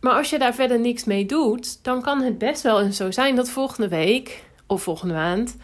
Maar 0.00 0.14
als 0.14 0.30
je 0.30 0.38
daar 0.38 0.54
verder 0.54 0.80
niks 0.80 1.04
mee 1.04 1.26
doet, 1.26 1.84
dan 1.84 2.02
kan 2.02 2.22
het 2.22 2.38
best 2.38 2.62
wel 2.62 2.82
eens 2.82 2.96
zo 2.96 3.10
zijn 3.10 3.36
dat 3.36 3.50
volgende 3.50 3.88
week 3.88 4.44
of 4.66 4.82
volgende 4.82 5.14
maand 5.14 5.56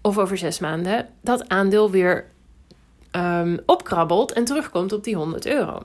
of 0.00 0.18
over 0.18 0.38
zes 0.38 0.58
maanden 0.58 1.08
dat 1.20 1.48
aandeel 1.48 1.90
weer 1.90 2.34
um, 3.16 3.58
opkrabbelt 3.66 4.32
en 4.32 4.44
terugkomt 4.44 4.92
op 4.92 5.04
die 5.04 5.16
100 5.16 5.46
euro. 5.46 5.82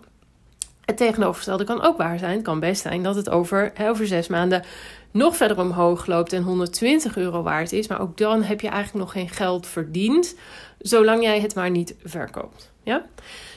Het 0.85 0.97
tegenovergestelde 0.97 1.63
kan 1.63 1.81
ook 1.81 1.97
waar 1.97 2.19
zijn. 2.19 2.33
Het 2.33 2.43
kan 2.43 2.59
best 2.59 2.81
zijn 2.81 3.03
dat 3.03 3.15
het 3.15 3.29
over, 3.29 3.73
over 3.81 4.07
zes 4.07 4.27
maanden 4.27 4.63
nog 5.11 5.35
verder 5.35 5.59
omhoog 5.59 6.05
loopt 6.05 6.33
en 6.33 6.43
120 6.43 7.17
euro 7.17 7.41
waard 7.41 7.71
is. 7.71 7.88
Maar 7.88 8.01
ook 8.01 8.17
dan 8.17 8.43
heb 8.43 8.61
je 8.61 8.67
eigenlijk 8.67 9.05
nog 9.05 9.13
geen 9.13 9.29
geld 9.29 9.67
verdiend, 9.67 10.35
zolang 10.79 11.23
jij 11.23 11.39
het 11.39 11.55
maar 11.55 11.69
niet 11.69 11.95
verkoopt. 12.03 12.71
Ja? 12.83 13.05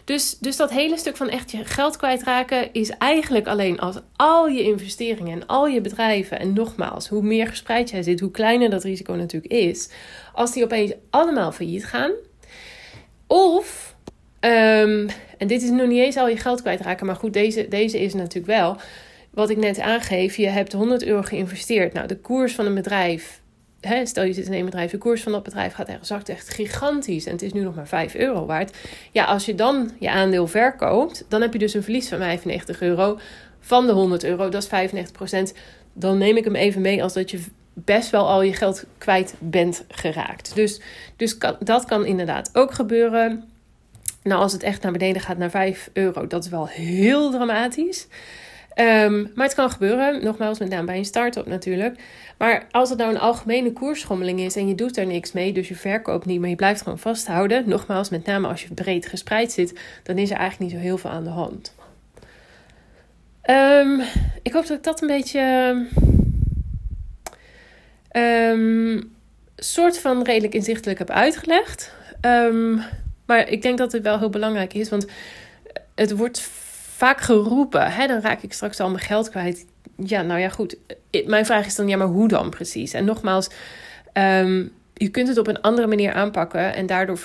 Dus, 0.05 0.39
dus 0.39 0.57
dat 0.57 0.71
hele 0.71 0.99
stuk 0.99 1.17
van 1.17 1.29
echt 1.29 1.51
je 1.51 1.65
geld 1.65 1.97
kwijtraken 1.97 2.73
is 2.73 2.91
eigenlijk 2.91 3.47
alleen 3.47 3.81
als 3.81 3.97
al 4.17 4.49
je 4.49 4.63
investeringen 4.63 5.41
en 5.41 5.47
al 5.47 5.67
je 5.67 5.81
bedrijven, 5.81 6.39
en 6.39 6.53
nogmaals, 6.53 7.09
hoe 7.09 7.23
meer 7.23 7.47
gespreid 7.47 7.91
jij 7.91 8.03
zit, 8.03 8.21
hoe 8.21 8.31
kleiner 8.31 8.71
dat 8.71 8.83
risico 8.83 9.15
natuurlijk 9.15 9.53
is, 9.53 9.91
als 10.33 10.53
die 10.53 10.65
opeens 10.65 10.93
allemaal 11.11 11.53
failliet 11.53 11.87
gaan, 11.87 12.13
of, 13.27 13.97
um, 14.41 15.07
en 15.39 15.47
dit 15.47 15.63
is 15.63 15.71
nog 15.71 15.87
niet 15.87 15.99
eens 15.99 16.17
al 16.17 16.29
je 16.29 16.37
geld 16.37 16.61
kwijtraken, 16.61 17.07
maar 17.07 17.17
goed, 17.17 17.33
deze, 17.33 17.69
deze 17.69 18.01
is 18.01 18.15
natuurlijk 18.15 18.47
wel. 18.47 18.77
Wat 19.31 19.51
ik 19.51 19.57
net 19.57 19.81
aangeef, 19.81 20.37
je 20.37 20.49
hebt 20.49 20.73
100 20.73 21.05
euro 21.05 21.23
geïnvesteerd. 21.23 21.93
Nou, 21.93 22.07
de 22.07 22.17
koers 22.17 22.55
van 22.55 22.67
een 22.67 22.75
bedrijf, 22.75 23.41
hè, 23.81 24.07
stel 24.07 24.25
je 24.25 24.33
zit 24.33 24.47
in 24.47 24.53
een 24.53 24.65
bedrijf, 24.65 24.91
de 24.91 24.99
koers 24.99 25.23
van 25.23 25.33
dat 25.33 25.43
bedrijf 25.43 25.73
gaat 25.73 25.89
echt, 25.89 26.07
zakt 26.07 26.29
echt 26.29 26.49
gigantisch. 26.49 27.27
En 27.27 27.33
het 27.33 27.43
is 27.43 27.53
nu 27.53 27.61
nog 27.61 27.75
maar 27.75 27.89
5 27.89 28.15
euro 28.15 28.47
waard. 28.47 28.77
Ja, 29.13 29.25
als 29.25 29.45
je 29.47 29.55
dan 29.55 29.91
je 29.99 30.11
aandeel 30.11 30.47
verkoopt, 30.47 31.25
dan 31.29 31.41
heb 31.41 31.53
je 31.53 31.59
dus 31.59 31.75
een 31.75 31.83
verlies 31.83 32.09
van 32.09 32.19
95 32.19 32.81
euro 32.81 33.19
van 33.61 33.87
de 33.87 33.93
100 33.93 34.25
euro. 34.25 34.49
Dat 34.49 34.63
is 34.63 34.69
95 34.69 35.17
procent. 35.17 35.55
Dan 35.93 36.19
neem 36.19 36.37
ik 36.37 36.45
hem 36.45 36.55
even 36.55 36.81
mee 36.81 37.03
als 37.03 37.13
dat 37.13 37.31
je 37.31 37.41
best 37.75 38.11
wel 38.11 38.29
al 38.29 38.43
je 38.43 38.53
geld 38.53 38.85
kwijt 38.99 39.35
bent 39.39 39.85
geraakt. 39.89 40.55
Dus, 40.55 40.81
dus 41.17 41.39
dat 41.59 41.85
kan 41.85 42.07
inderdaad 42.07 42.51
ook 42.53 42.73
gebeuren. 42.73 43.45
Nou, 44.23 44.41
als 44.41 44.53
het 44.53 44.63
echt 44.63 44.83
naar 44.83 44.93
beneden 44.93 45.23
gaat 45.23 45.39
naar 45.39 45.51
5 45.51 45.91
euro, 45.93 46.27
dat 46.27 46.45
is 46.45 46.51
wel 46.51 46.67
heel 46.69 47.31
dramatisch. 47.31 48.07
Ehm, 48.75 49.27
maar 49.35 49.47
het 49.47 49.55
kan 49.55 49.71
gebeuren, 49.71 50.25
nogmaals, 50.25 50.59
met 50.59 50.69
name 50.69 50.85
bij 50.85 50.97
een 50.97 51.05
start-up 51.05 51.47
natuurlijk. 51.47 51.99
Maar 52.39 52.67
als 52.71 52.89
het 52.89 52.99
nou 52.99 53.11
een 53.11 53.21
algemene 53.21 53.73
koersschommeling 53.73 54.41
is 54.41 54.57
en 54.57 54.69
je 54.69 54.75
doet 54.75 54.97
er 54.97 55.07
niks 55.07 55.33
mee, 55.33 55.53
dus 55.53 55.69
je 55.69 55.77
verkoopt 55.77 56.27
niet, 56.27 56.41
maar 56.41 56.49
je 56.49 56.57
blijft 56.57 56.83
gewoon 56.83 56.99
vasthouden. 56.99 57.69
Nogmaals, 57.69 58.09
met 58.09 58.27
name 58.27 58.49
als 58.49 58.63
je 58.63 58.75
breed 58.75 59.07
gespreid 59.07 59.53
zit, 59.53 59.81
dan 60.03 60.19
is 60.19 60.31
er 60.31 60.37
eigenlijk 60.37 60.73
niet 60.73 60.81
zo 60.81 60.87
heel 60.87 60.99
veel 60.99 61.11
aan 61.11 61.25
de 61.25 61.31
hand. 61.31 61.75
Um, 63.51 64.01
ik 64.43 64.53
hoop 64.53 64.67
dat 64.67 64.77
ik 64.77 64.83
dat 64.83 65.03
een 65.03 65.09
beetje. 65.09 65.87
Um, 68.17 69.13
soort 69.57 69.99
van 69.99 70.23
redelijk 70.23 70.55
inzichtelijk 70.55 70.99
heb 70.99 71.11
uitgelegd. 71.11 71.95
Um, 72.21 72.83
maar 73.27 73.49
ik 73.49 73.63
denk 73.63 73.79
dat 73.79 73.93
het 73.93 74.03
wel 74.03 74.19
heel 74.19 74.31
belangrijk 74.31 74.75
is, 74.75 74.89
want 74.89 75.07
het 75.95 76.17
wordt 76.17 76.41
vaak 76.97 77.21
geroepen. 77.21 77.93
Hè, 77.93 78.07
dan 78.07 78.21
raak 78.21 78.43
ik 78.43 78.53
straks 78.53 78.81
al 78.81 78.91
mijn 78.91 79.05
geld 79.05 79.31
kwijt. 79.31 79.67
Ja, 79.97 80.23
nou 80.23 80.41
ja, 80.41 80.49
goed. 80.49 80.77
Mijn 81.27 81.47
vraag 81.47 81.67
is 81.67 81.75
dan, 81.75 81.89
ja, 81.89 81.97
maar 81.97 82.07
hoe 82.07 82.29
dan 82.29 82.51
precies? 82.51 82.93
En 82.93 83.05
nogmaals, 83.05 83.49
um, 84.13 84.73
je 84.95 85.09
kunt 85.09 85.29
het 85.29 85.39
op 85.39 85.47
een 85.47 85.61
andere 85.61 85.87
manier 85.87 86.13
aanpakken 86.13 86.75
en 86.75 86.87
daardoor, 86.87 87.21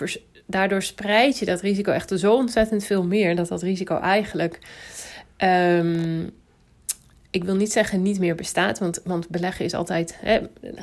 daardoor 0.46 0.81
spreid 0.81 1.39
je 1.39 1.46
dat 1.46 1.62
risico 1.62 1.91
echt 1.91 2.12
zo 2.15 2.34
ontzettend 2.34 2.86
veel 2.86 3.03
meer. 3.03 3.36
Dat 3.36 3.48
dat 3.48 3.62
risico 3.62 4.00
eigenlijk 4.00 4.60
ik 7.30 7.44
wil 7.44 7.56
niet 7.56 7.72
zeggen 7.72 8.02
niet 8.02 8.20
meer 8.20 8.36
bestaat, 8.36 8.80
want, 8.80 9.02
want 9.04 9.30
beleggen 9.30 9.66
is 9.66 9.74
altijd, 9.74 10.18
hè, 10.20 10.40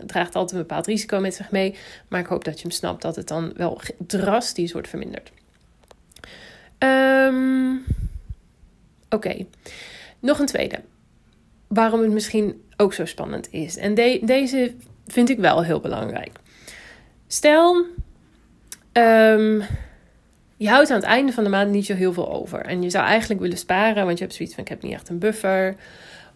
draagt 0.07 0.35
altijd 0.35 0.61
een 0.61 0.67
bepaald 0.67 0.87
risico 0.87 1.21
met 1.21 1.35
zich 1.35 1.51
mee. 1.51 1.75
Maar 2.09 2.21
ik 2.21 2.27
hoop 2.27 2.45
dat 2.45 2.57
je 2.57 2.63
hem 2.63 2.71
snapt 2.71 3.03
dat 3.03 3.17
het 3.17 3.29
dan 3.29 3.53
wel 3.57 3.81
drastisch 4.07 4.73
wordt 4.73 4.89
verminderd. 4.89 5.33
Um, 6.79 7.85
Oké, 9.11 9.47
nog 10.19 10.39
een 10.39 10.47
tweede. 10.47 10.81
Waarom 11.67 12.01
het 12.01 12.11
misschien 12.11 12.63
ook 12.77 12.95
zo 12.95 13.05
spannend 13.05 13.49
is. 13.53 13.77
En 13.77 13.95
deze 14.25 14.75
vind 15.07 15.31
ik 15.31 15.39
wel 15.39 15.65
heel 15.65 15.81
belangrijk. 15.81 16.39
Stel, 17.27 17.75
um, 18.93 19.63
je 20.57 20.69
houdt 20.69 20.91
aan 20.91 20.97
het 20.97 21.07
einde 21.07 21.33
van 21.33 21.45
de 21.45 21.51
maand 21.51 21.71
niet 21.71 21.87
zo 21.87 21.95
heel 21.95 22.13
veel 22.13 22.33
over. 22.33 22.61
En 22.61 22.83
je 22.83 22.91
zou 22.91 23.05
eigenlijk 23.05 23.41
willen 23.41 23.59
sparen, 23.59 24.05
want 24.05 24.19
je 24.19 24.25
hebt 24.25 24.37
zoiets 24.37 24.55
van: 24.55 24.65
ik 24.65 24.71
heb 24.71 24.83
niet 24.83 24.93
echt 24.93 25.09
een 25.09 25.19
buffer. 25.19 25.77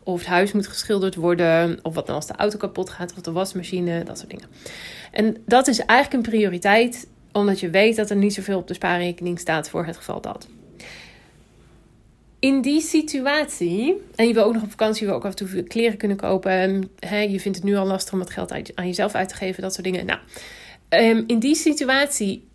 Of 0.02 0.18
het 0.18 0.28
huis 0.28 0.52
moet 0.52 0.66
geschilderd 0.66 1.14
worden. 1.14 1.78
Of 1.82 1.94
wat 1.94 2.06
dan 2.06 2.14
als 2.14 2.26
de 2.26 2.36
auto 2.36 2.58
kapot 2.58 2.90
gaat. 2.90 3.12
Of 3.16 3.20
de 3.20 3.32
wasmachine. 3.32 4.02
Dat 4.02 4.18
soort 4.18 4.30
dingen. 4.30 4.46
En 5.12 5.36
dat 5.46 5.68
is 5.68 5.78
eigenlijk 5.78 6.24
een 6.24 6.30
prioriteit. 6.30 7.08
Omdat 7.32 7.60
je 7.60 7.70
weet 7.70 7.96
dat 7.96 8.10
er 8.10 8.16
niet 8.16 8.34
zoveel 8.34 8.58
op 8.58 8.68
de 8.68 8.74
spaarrekening 8.74 9.38
staat 9.38 9.68
voor 9.68 9.86
het 9.86 9.96
geval 9.96 10.20
dat. 10.20 10.48
In 12.38 12.60
die 12.60 12.80
situatie, 12.80 14.02
en 14.14 14.26
je 14.26 14.34
wil 14.34 14.44
ook 14.44 14.52
nog 14.52 14.62
op 14.62 14.70
vakantie, 14.70 15.06
je 15.06 15.12
ook 15.12 15.24
af 15.24 15.30
en 15.30 15.46
toe 15.46 15.62
kleren 15.62 15.96
kunnen 15.96 16.16
kopen. 16.16 16.90
Hè, 16.98 17.18
je 17.18 17.40
vindt 17.40 17.58
het 17.58 17.66
nu 17.66 17.76
al 17.76 17.86
lastig 17.86 18.12
om 18.12 18.20
het 18.20 18.30
geld 18.30 18.52
aan 18.74 18.86
jezelf 18.86 19.14
uit 19.14 19.28
te 19.28 19.34
geven, 19.34 19.62
dat 19.62 19.72
soort 19.72 19.84
dingen. 19.84 20.06
Nou, 20.06 20.18
ehm, 20.88 21.22
in 21.26 21.38
die 21.38 21.54
situatie 21.54 22.49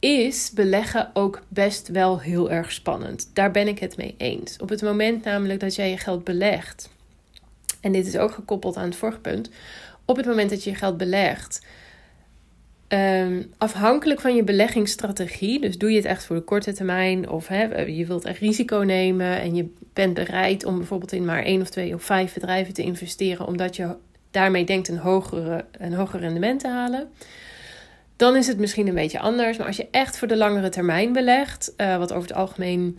is 0.00 0.50
beleggen 0.50 1.10
ook 1.14 1.42
best 1.48 1.88
wel 1.88 2.20
heel 2.20 2.50
erg 2.50 2.72
spannend. 2.72 3.30
Daar 3.34 3.50
ben 3.50 3.68
ik 3.68 3.78
het 3.78 3.96
mee 3.96 4.14
eens. 4.18 4.56
Op 4.58 4.68
het 4.68 4.82
moment 4.82 5.24
namelijk 5.24 5.60
dat 5.60 5.74
jij 5.74 5.90
je 5.90 5.96
geld 5.96 6.24
belegt, 6.24 6.90
en 7.80 7.92
dit 7.92 8.06
is 8.06 8.16
ook 8.16 8.32
gekoppeld 8.32 8.76
aan 8.76 8.84
het 8.84 8.96
vorige 8.96 9.18
punt, 9.18 9.50
op 10.04 10.16
het 10.16 10.26
moment 10.26 10.50
dat 10.50 10.64
je 10.64 10.70
je 10.70 10.76
geld 10.76 10.96
belegt, 10.96 11.66
um, 12.88 13.52
afhankelijk 13.58 14.20
van 14.20 14.34
je 14.34 14.44
beleggingsstrategie, 14.44 15.60
dus 15.60 15.78
doe 15.78 15.90
je 15.90 15.96
het 15.96 16.04
echt 16.04 16.24
voor 16.24 16.36
de 16.36 16.42
korte 16.42 16.72
termijn 16.72 17.28
of 17.28 17.48
je 17.48 18.04
wilt 18.06 18.24
echt 18.24 18.38
risico 18.38 18.76
nemen 18.76 19.40
en 19.40 19.54
je 19.54 19.72
bent 19.92 20.14
bereid 20.14 20.64
om 20.64 20.76
bijvoorbeeld 20.76 21.12
in 21.12 21.24
maar 21.24 21.42
één 21.42 21.60
of 21.60 21.70
twee 21.70 21.94
of 21.94 22.02
vijf 22.02 22.34
bedrijven 22.34 22.74
te 22.74 22.82
investeren, 22.82 23.46
omdat 23.46 23.76
je 23.76 23.96
daarmee 24.30 24.64
denkt 24.64 24.88
een, 24.88 24.98
hogere, 24.98 25.64
een 25.72 25.92
hoger 25.92 26.20
rendement 26.20 26.60
te 26.60 26.68
halen 26.68 27.08
dan 28.20 28.36
is 28.36 28.46
het 28.46 28.58
misschien 28.58 28.86
een 28.86 28.94
beetje 28.94 29.18
anders. 29.18 29.56
Maar 29.56 29.66
als 29.66 29.76
je 29.76 29.88
echt 29.90 30.18
voor 30.18 30.28
de 30.28 30.36
langere 30.36 30.68
termijn 30.68 31.12
belegt, 31.12 31.72
uh, 31.76 31.96
wat 31.96 32.12
over 32.12 32.28
het 32.28 32.36
algemeen 32.36 32.98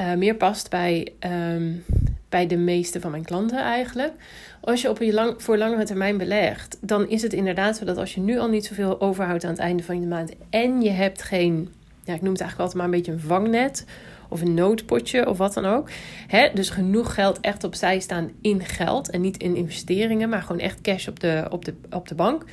uh, 0.00 0.14
meer 0.14 0.34
past 0.34 0.70
bij, 0.70 1.12
um, 1.54 1.84
bij 2.28 2.46
de 2.46 2.56
meeste 2.56 3.00
van 3.00 3.10
mijn 3.10 3.24
klanten 3.24 3.58
eigenlijk. 3.58 4.12
Als 4.60 4.82
je 4.82 4.90
op 4.90 5.00
een 5.00 5.12
lang, 5.12 5.42
voor 5.42 5.56
langere 5.56 5.84
termijn 5.84 6.16
belegt, 6.16 6.78
dan 6.80 7.08
is 7.08 7.22
het 7.22 7.32
inderdaad 7.32 7.76
zo 7.76 7.84
dat 7.84 7.96
als 7.96 8.14
je 8.14 8.20
nu 8.20 8.38
al 8.38 8.48
niet 8.48 8.66
zoveel 8.66 9.00
overhoudt 9.00 9.44
aan 9.44 9.50
het 9.50 9.58
einde 9.58 9.82
van 9.82 10.00
de 10.00 10.06
maand 10.06 10.32
en 10.50 10.82
je 10.82 10.90
hebt 10.90 11.22
geen, 11.22 11.72
ja, 12.04 12.14
ik 12.14 12.22
noem 12.22 12.32
het 12.32 12.40
eigenlijk 12.40 12.58
altijd 12.60 12.74
maar 12.74 12.84
een 12.84 13.02
beetje 13.02 13.12
een 13.12 13.28
vangnet 13.28 13.84
of 14.28 14.40
een 14.40 14.54
noodpotje 14.54 15.28
of 15.28 15.38
wat 15.38 15.54
dan 15.54 15.64
ook. 15.64 15.88
Hè? 16.26 16.48
Dus 16.54 16.70
genoeg 16.70 17.14
geld 17.14 17.40
echt 17.40 17.64
opzij 17.64 18.00
staan 18.00 18.30
in 18.40 18.64
geld 18.64 19.10
en 19.10 19.20
niet 19.20 19.36
in 19.36 19.56
investeringen, 19.56 20.28
maar 20.28 20.42
gewoon 20.42 20.60
echt 20.60 20.80
cash 20.80 21.08
op 21.08 21.20
de, 21.20 21.46
op 21.50 21.64
de, 21.64 21.74
op 21.90 22.08
de 22.08 22.14
bank 22.14 22.44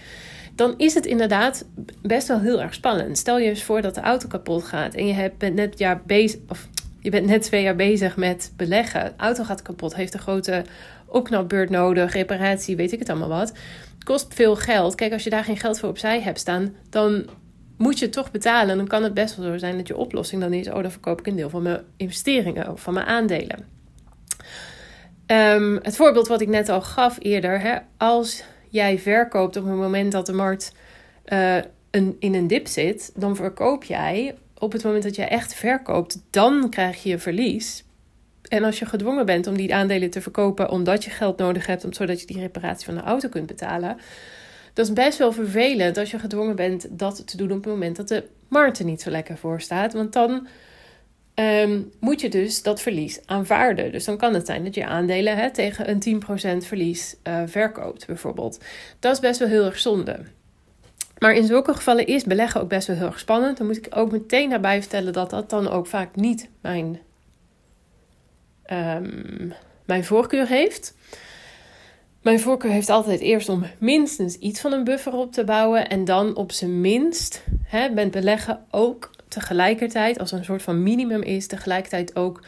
dan 0.55 0.73
is 0.77 0.93
het 0.93 1.05
inderdaad 1.05 1.65
best 2.01 2.27
wel 2.27 2.39
heel 2.39 2.61
erg 2.61 2.73
spannend. 2.73 3.17
Stel 3.17 3.39
je 3.39 3.49
eens 3.49 3.63
voor 3.63 3.81
dat 3.81 3.95
de 3.95 4.01
auto 4.01 4.27
kapot 4.27 4.63
gaat 4.63 4.93
en 4.93 5.07
je 5.07 5.31
bent 5.37 5.55
net 5.55 5.79
jaar 5.79 6.01
bezig, 6.05 6.39
of 6.47 6.67
je 6.99 7.09
bent 7.09 7.25
net 7.25 7.41
twee 7.41 7.63
jaar 7.63 7.75
bezig 7.75 8.17
met 8.17 8.53
beleggen. 8.57 9.05
De 9.05 9.23
auto 9.23 9.43
gaat 9.43 9.61
kapot, 9.61 9.95
heeft 9.95 10.13
een 10.13 10.19
grote 10.19 10.63
opknapbeurt 11.05 11.69
nodig, 11.69 12.13
reparatie, 12.13 12.75
weet 12.75 12.91
ik 12.91 12.99
het 12.99 13.09
allemaal 13.09 13.29
wat. 13.29 13.49
Het 13.93 14.03
kost 14.03 14.33
veel 14.33 14.55
geld. 14.55 14.95
Kijk, 14.95 15.13
als 15.13 15.23
je 15.23 15.29
daar 15.29 15.43
geen 15.43 15.57
geld 15.57 15.79
voor 15.79 15.89
opzij 15.89 16.21
hebt 16.21 16.39
staan, 16.39 16.75
dan 16.89 17.25
moet 17.77 17.99
je 17.99 18.05
het 18.05 18.13
toch 18.13 18.31
betalen. 18.31 18.77
Dan 18.77 18.87
kan 18.87 19.03
het 19.03 19.13
best 19.13 19.35
wel 19.35 19.45
zo 19.45 19.57
zijn 19.57 19.77
dat 19.77 19.87
je 19.87 19.97
oplossing 19.97 20.41
dan 20.41 20.53
is: 20.53 20.67
oh, 20.67 20.81
dan 20.81 20.91
verkoop 20.91 21.19
ik 21.19 21.27
een 21.27 21.35
deel 21.35 21.49
van 21.49 21.61
mijn 21.61 21.81
investeringen 21.97 22.71
of 22.71 22.81
van 22.81 22.93
mijn 22.93 23.05
aandelen. 23.05 23.71
Um, 25.27 25.79
het 25.81 25.95
voorbeeld 25.95 26.27
wat 26.27 26.41
ik 26.41 26.47
net 26.47 26.69
al 26.69 26.81
gaf 26.81 27.17
eerder, 27.19 27.61
hè, 27.61 27.77
als 27.97 28.43
jij 28.73 28.99
verkoopt 28.99 29.57
op 29.57 29.65
het 29.65 29.75
moment 29.75 30.11
dat 30.11 30.25
de 30.25 30.33
markt 30.33 30.71
uh, 31.25 31.57
een, 31.91 32.15
in 32.19 32.33
een 32.33 32.47
dip 32.47 32.67
zit, 32.67 33.11
dan 33.15 33.35
verkoop 33.35 33.83
jij 33.83 34.35
op 34.57 34.71
het 34.71 34.83
moment 34.83 35.03
dat 35.03 35.15
jij 35.15 35.29
echt 35.29 35.53
verkoopt, 35.53 36.23
dan 36.29 36.69
krijg 36.69 37.03
je 37.03 37.19
verlies. 37.19 37.83
En 38.47 38.63
als 38.63 38.79
je 38.79 38.85
gedwongen 38.85 39.25
bent 39.25 39.47
om 39.47 39.57
die 39.57 39.75
aandelen 39.75 40.09
te 40.09 40.21
verkopen 40.21 40.69
omdat 40.69 41.03
je 41.03 41.09
geld 41.09 41.37
nodig 41.37 41.65
hebt, 41.65 41.85
zodat 41.89 42.19
je 42.19 42.27
die 42.27 42.39
reparatie 42.39 42.85
van 42.85 42.95
de 42.95 43.01
auto 43.01 43.29
kunt 43.29 43.47
betalen, 43.47 43.97
dat 44.73 44.85
is 44.85 44.93
best 44.93 45.17
wel 45.17 45.31
vervelend 45.31 45.97
als 45.97 46.11
je 46.11 46.19
gedwongen 46.19 46.55
bent 46.55 46.87
dat 46.89 47.27
te 47.27 47.37
doen 47.37 47.51
op 47.51 47.63
het 47.63 47.73
moment 47.73 47.95
dat 47.95 48.07
de 48.07 48.23
markt 48.47 48.79
er 48.79 48.85
niet 48.85 49.01
zo 49.01 49.09
lekker 49.09 49.37
voor 49.37 49.61
staat. 49.61 49.93
Want 49.93 50.13
dan 50.13 50.47
um, 51.35 51.91
moet 51.99 52.21
je 52.21 52.29
dus 52.29 52.61
dat 52.61 52.81
verlies 52.81 53.19
aanvaarden. 53.25 53.91
Dus 53.91 54.05
dan 54.05 54.17
kan 54.17 54.33
het 54.33 54.45
zijn 54.45 54.63
dat 54.63 54.75
je 54.75 54.85
aandelen 54.85 55.37
hè, 55.37 55.51
tegen 55.51 55.89
een 55.89 56.23
10% 56.63 56.67
verlies 56.67 57.15
uh, 57.27 57.41
verkoopt, 57.45 58.07
bijvoorbeeld. 58.07 58.59
Dat 58.99 59.13
is 59.13 59.19
best 59.19 59.39
wel 59.39 59.47
heel 59.47 59.65
erg 59.65 59.79
zonde. 59.79 60.19
Maar 61.17 61.33
in 61.33 61.45
zulke 61.45 61.73
gevallen 61.73 62.07
is 62.07 62.23
beleggen 62.23 62.61
ook 62.61 62.69
best 62.69 62.87
wel 62.87 62.95
heel 62.95 63.05
erg 63.05 63.19
spannend. 63.19 63.57
Dan 63.57 63.67
moet 63.67 63.77
ik 63.77 63.87
ook 63.89 64.11
meteen 64.11 64.49
daarbij 64.49 64.81
vertellen 64.81 65.13
dat 65.13 65.29
dat 65.29 65.49
dan 65.49 65.69
ook 65.69 65.87
vaak 65.87 66.15
niet 66.15 66.49
mijn, 66.61 66.99
um, 68.71 69.53
mijn 69.85 70.03
voorkeur 70.03 70.47
heeft. 70.47 70.95
Mijn 72.21 72.39
voorkeur 72.39 72.71
heeft 72.71 72.89
altijd 72.89 73.19
eerst 73.19 73.49
om 73.49 73.65
minstens 73.77 74.35
iets 74.35 74.61
van 74.61 74.71
een 74.71 74.83
buffer 74.83 75.13
op 75.13 75.31
te 75.31 75.43
bouwen. 75.43 75.89
En 75.89 76.05
dan 76.05 76.35
op 76.35 76.51
zijn 76.51 76.81
minst 76.81 77.43
hè, 77.63 77.89
met 77.89 78.11
beleggen 78.11 78.65
ook 78.71 79.11
tegelijkertijd, 79.33 80.19
als 80.19 80.31
een 80.31 80.45
soort 80.45 80.61
van 80.61 80.83
minimum 80.83 81.21
is, 81.21 81.47
tegelijkertijd 81.47 82.15
ook 82.15 82.41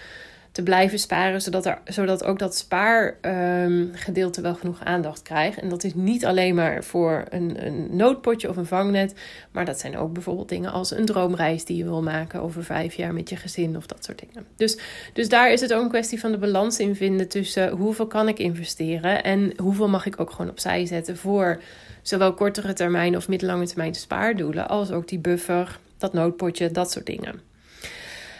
te 0.56 0.63
blijven 0.63 1.00
sparen, 1.00 1.42
zodat, 1.42 1.65
er, 1.65 1.82
zodat 1.86 2.24
ook 2.24 2.39
dat 2.39 2.56
spaargedeelte 2.56 4.38
um, 4.39 4.44
wel 4.44 4.56
genoeg 4.56 4.84
aandacht 4.84 5.22
krijgt. 5.22 5.60
En 5.60 5.70
dat 5.70 5.84
is 5.84 5.94
niet 5.94 6.25
alleen 6.25 6.56
maar 6.56 6.84
voor 6.84 7.25
een, 7.30 7.65
een 7.65 7.96
noodpotje 7.96 8.50
of 8.50 8.58
een 8.58 8.65
vangnet, 8.65 9.13
maar 9.51 9.65
dat 9.65 9.80
zijn 9.80 9.98
ook 9.98 10.13
bijvoorbeeld 10.13 10.50
dingen 10.50 10.72
als 10.72 10.92
een 10.92 11.06
droomreis 11.06 11.65
die 11.65 11.77
je 11.77 11.84
wil 11.84 12.01
maken 12.01 12.42
over 12.42 12.63
vijf 12.63 12.94
jaar 12.94 13.13
met 13.13 13.30
je 13.30 13.36
gezin 13.36 13.77
of 13.77 13.86
dat 13.86 14.04
soort 14.04 14.20
dingen. 14.20 14.48
Dus, 14.56 14.77
dus 15.13 15.30
daar 15.30 15.51
is 15.51 15.62
het 15.62 15.74
ook 15.74 15.84
een 15.84 15.89
kwestie 15.89 16.20
van 16.20 16.32
de 16.32 16.38
balans 16.38 16.80
in 16.80 16.96
vinden 16.96 17.27
tussen 17.27 17.70
hoeveel 17.70 18.08
kan 18.08 18.27
ik 18.27 18.39
investeren 18.39 19.24
en 19.24 19.54
hoeveel 19.58 19.89
mag 19.89 20.06
ik 20.06 20.20
ook 20.20 20.32
gewoon 20.32 20.51
opzij 20.51 20.86
zetten 20.86 21.18
voor 21.18 21.62
zowel 22.01 22.34
kortere 22.34 22.74
termijn 22.74 23.15
of 23.15 23.27
middellange 23.27 23.68
termijn 23.68 23.96
spaardoelen, 23.96 24.68
als 24.68 24.92
ook 24.92 25.08
die 25.08 25.20
buffer 25.20 25.80
dat 25.97 26.13
noodpotje, 26.13 26.71
dat 26.71 26.91
soort 26.91 27.05
dingen. 27.05 27.53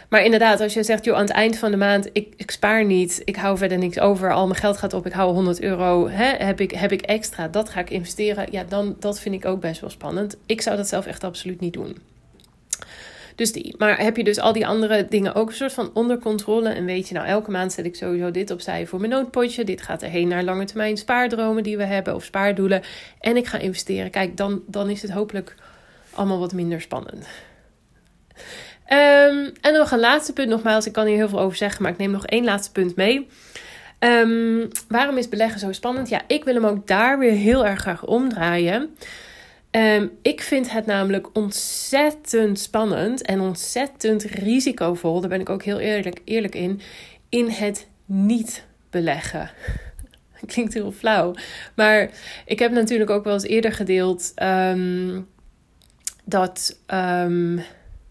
Maar 0.08 0.24
inderdaad, 0.24 0.60
als 0.60 0.74
je 0.74 0.82
zegt, 0.82 1.04
joh, 1.04 1.16
aan 1.16 1.22
het 1.22 1.30
eind 1.30 1.58
van 1.58 1.70
de 1.70 1.76
maand, 1.76 2.08
ik, 2.12 2.34
ik 2.36 2.50
spaar 2.50 2.84
niet, 2.84 3.22
ik 3.24 3.36
hou 3.36 3.58
verder 3.58 3.78
niks 3.78 3.98
over, 3.98 4.32
al 4.32 4.46
mijn 4.46 4.60
geld 4.60 4.76
gaat 4.76 4.92
op, 4.92 5.06
ik 5.06 5.12
hou 5.12 5.32
100 5.32 5.60
euro, 5.60 6.08
hè, 6.08 6.44
heb, 6.44 6.60
ik, 6.60 6.70
heb 6.70 6.92
ik 6.92 7.02
extra, 7.02 7.48
dat 7.48 7.68
ga 7.68 7.80
ik 7.80 7.90
investeren. 7.90 8.46
Ja, 8.50 8.64
dan, 8.64 8.96
dat 9.00 9.20
vind 9.20 9.34
ik 9.34 9.44
ook 9.44 9.60
best 9.60 9.80
wel 9.80 9.90
spannend. 9.90 10.36
Ik 10.46 10.60
zou 10.60 10.76
dat 10.76 10.88
zelf 10.88 11.06
echt 11.06 11.24
absoluut 11.24 11.60
niet 11.60 11.72
doen. 11.72 11.96
Dus 13.34 13.52
die. 13.52 13.74
Maar 13.78 14.00
heb 14.00 14.16
je 14.16 14.24
dus 14.24 14.38
al 14.38 14.52
die 14.52 14.66
andere 14.66 15.06
dingen 15.08 15.34
ook 15.34 15.48
een 15.48 15.54
soort 15.54 15.72
van 15.72 15.90
onder 15.94 16.18
controle 16.18 16.68
en 16.68 16.84
weet 16.84 17.08
je, 17.08 17.14
nou, 17.14 17.26
elke 17.26 17.50
maand 17.50 17.72
zet 17.72 17.84
ik 17.84 17.96
sowieso 17.96 18.30
dit 18.30 18.50
opzij 18.50 18.86
voor 18.86 18.98
mijn 18.98 19.10
noodpotje. 19.10 19.64
Dit 19.64 19.82
gaat 19.82 20.02
erheen 20.02 20.28
naar 20.28 20.42
lange 20.42 20.64
termijn 20.64 20.96
spaardromen 20.96 21.62
die 21.62 21.76
we 21.76 21.84
hebben 21.84 22.14
of 22.14 22.24
spaardoelen. 22.24 22.82
En 23.20 23.36
ik 23.36 23.46
ga 23.46 23.58
investeren. 23.58 24.10
Kijk, 24.10 24.36
dan, 24.36 24.62
dan 24.66 24.90
is 24.90 25.02
het 25.02 25.10
hopelijk 25.10 25.54
allemaal 26.16 26.38
wat 26.38 26.52
minder 26.52 26.80
spannend. 26.80 27.26
Um, 28.88 29.52
en 29.60 29.72
nog 29.72 29.90
een 29.90 29.98
laatste 29.98 30.32
punt, 30.32 30.48
nogmaals, 30.48 30.86
ik 30.86 30.92
kan 30.92 31.06
hier 31.06 31.16
heel 31.16 31.28
veel 31.28 31.40
over 31.40 31.56
zeggen, 31.56 31.82
maar 31.82 31.92
ik 31.92 31.98
neem 31.98 32.10
nog 32.10 32.26
één 32.26 32.44
laatste 32.44 32.72
punt 32.72 32.96
mee. 32.96 33.28
Ehm, 33.98 34.66
waarom 34.88 35.16
is 35.16 35.28
beleggen 35.28 35.60
zo 35.60 35.72
spannend? 35.72 36.08
Ja, 36.08 36.22
ik 36.26 36.44
wil 36.44 36.54
hem 36.54 36.66
ook 36.66 36.86
daar 36.86 37.18
weer 37.18 37.32
heel 37.32 37.66
erg 37.66 37.80
graag 37.80 38.04
omdraaien. 38.04 38.96
Um, 39.70 40.10
ik 40.22 40.40
vind 40.40 40.70
het 40.70 40.86
namelijk 40.86 41.36
ontzettend 41.36 42.58
spannend 42.58 43.22
en 43.22 43.40
ontzettend 43.40 44.22
risicovol. 44.22 45.20
Daar 45.20 45.28
ben 45.28 45.40
ik 45.40 45.48
ook 45.48 45.62
heel 45.62 45.78
eerlijk, 45.78 46.20
eerlijk 46.24 46.54
in. 46.54 46.80
In 47.28 47.48
het 47.48 47.88
niet 48.04 48.64
beleggen. 48.90 49.50
Klinkt 50.46 50.74
heel 50.74 50.92
flauw. 50.92 51.34
Maar 51.74 52.10
ik 52.44 52.58
heb 52.58 52.72
natuurlijk 52.72 53.10
ook 53.10 53.24
wel 53.24 53.32
eens 53.32 53.42
eerder 53.42 53.72
gedeeld 53.72 54.32
dat 56.28 56.78
um, 56.94 57.60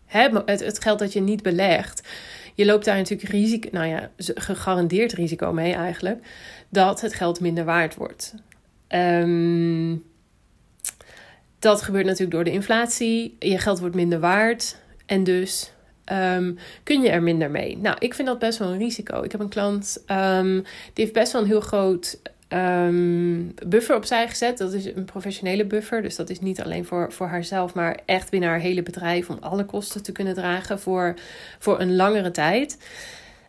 het, 0.06 0.60
het 0.60 0.82
geld 0.82 1.00
dat 1.00 1.14
je 1.14 1.22
niet 1.22 1.44
belegt. 1.44 2.08
Je 2.54 2.66
loopt 2.66 2.86
daar 2.86 2.96
natuurlijk 2.96 3.30
risico, 3.30 3.70
nou 3.72 3.88
ja, 3.88 4.10
gegarandeerd 4.18 5.14
risico 5.14 5.54
mee 5.54 5.74
eigenlijk, 5.74 6.28
dat 6.70 7.02
het 7.02 7.14
geld 7.14 7.40
minder 7.40 7.66
waard 7.66 7.96
wordt. 7.96 8.36
Um, 8.90 10.04
dat 11.60 11.82
gebeurt 11.82 12.06
natuurlijk 12.06 12.32
door 12.32 12.44
de 12.44 12.52
inflatie. 12.52 13.36
Je 13.40 13.58
geld 13.58 13.80
wordt 13.80 13.96
minder 13.96 14.20
waard. 14.20 14.78
En 15.06 15.24
dus 15.24 15.72
um, 16.12 16.58
kun 16.84 17.02
je 17.02 17.10
er 17.10 17.24
minder 17.24 17.52
mee. 17.52 17.78
Nou, 17.78 17.96
ik 18.00 18.14
vind 18.14 18.28
dat 18.28 18.40
best 18.40 18.60
wel 18.60 18.72
een 18.72 18.78
risico. 18.78 19.22
Ik 19.22 19.32
heb 19.32 19.42
een 19.42 19.50
klant 19.50 20.04
die 20.94 21.04
heeft 21.04 21.14
best 21.14 21.32
wel 21.32 21.42
een 21.42 21.48
heel 21.48 21.62
groot 21.62 22.20
um, 22.56 23.54
buffer 23.68 23.96
opzij 23.96 24.28
gezet. 24.28 24.58
Dat 24.58 24.74
is 24.74 24.86
een 24.86 25.06
professionele 25.06 25.66
buffer. 25.66 26.02
Dus 26.02 26.16
dat 26.16 26.30
is 26.30 26.40
niet 26.40 26.62
alleen 26.62 26.86
voor, 26.86 27.12
voor 27.12 27.28
haarzelf, 27.28 27.74
maar 27.74 28.00
echt 28.06 28.30
binnen 28.30 28.50
haar 28.50 28.60
hele 28.60 28.84
bedrijf 28.84 29.30
om 29.30 29.38
alle 29.40 29.66
kosten 29.66 30.04
te 30.04 30.12
kunnen 30.12 30.34
dragen 30.34 30.80
voor, 30.80 31.14
voor 31.60 31.80
een 31.80 31.96
langere 31.96 32.32
tijd. 32.32 32.78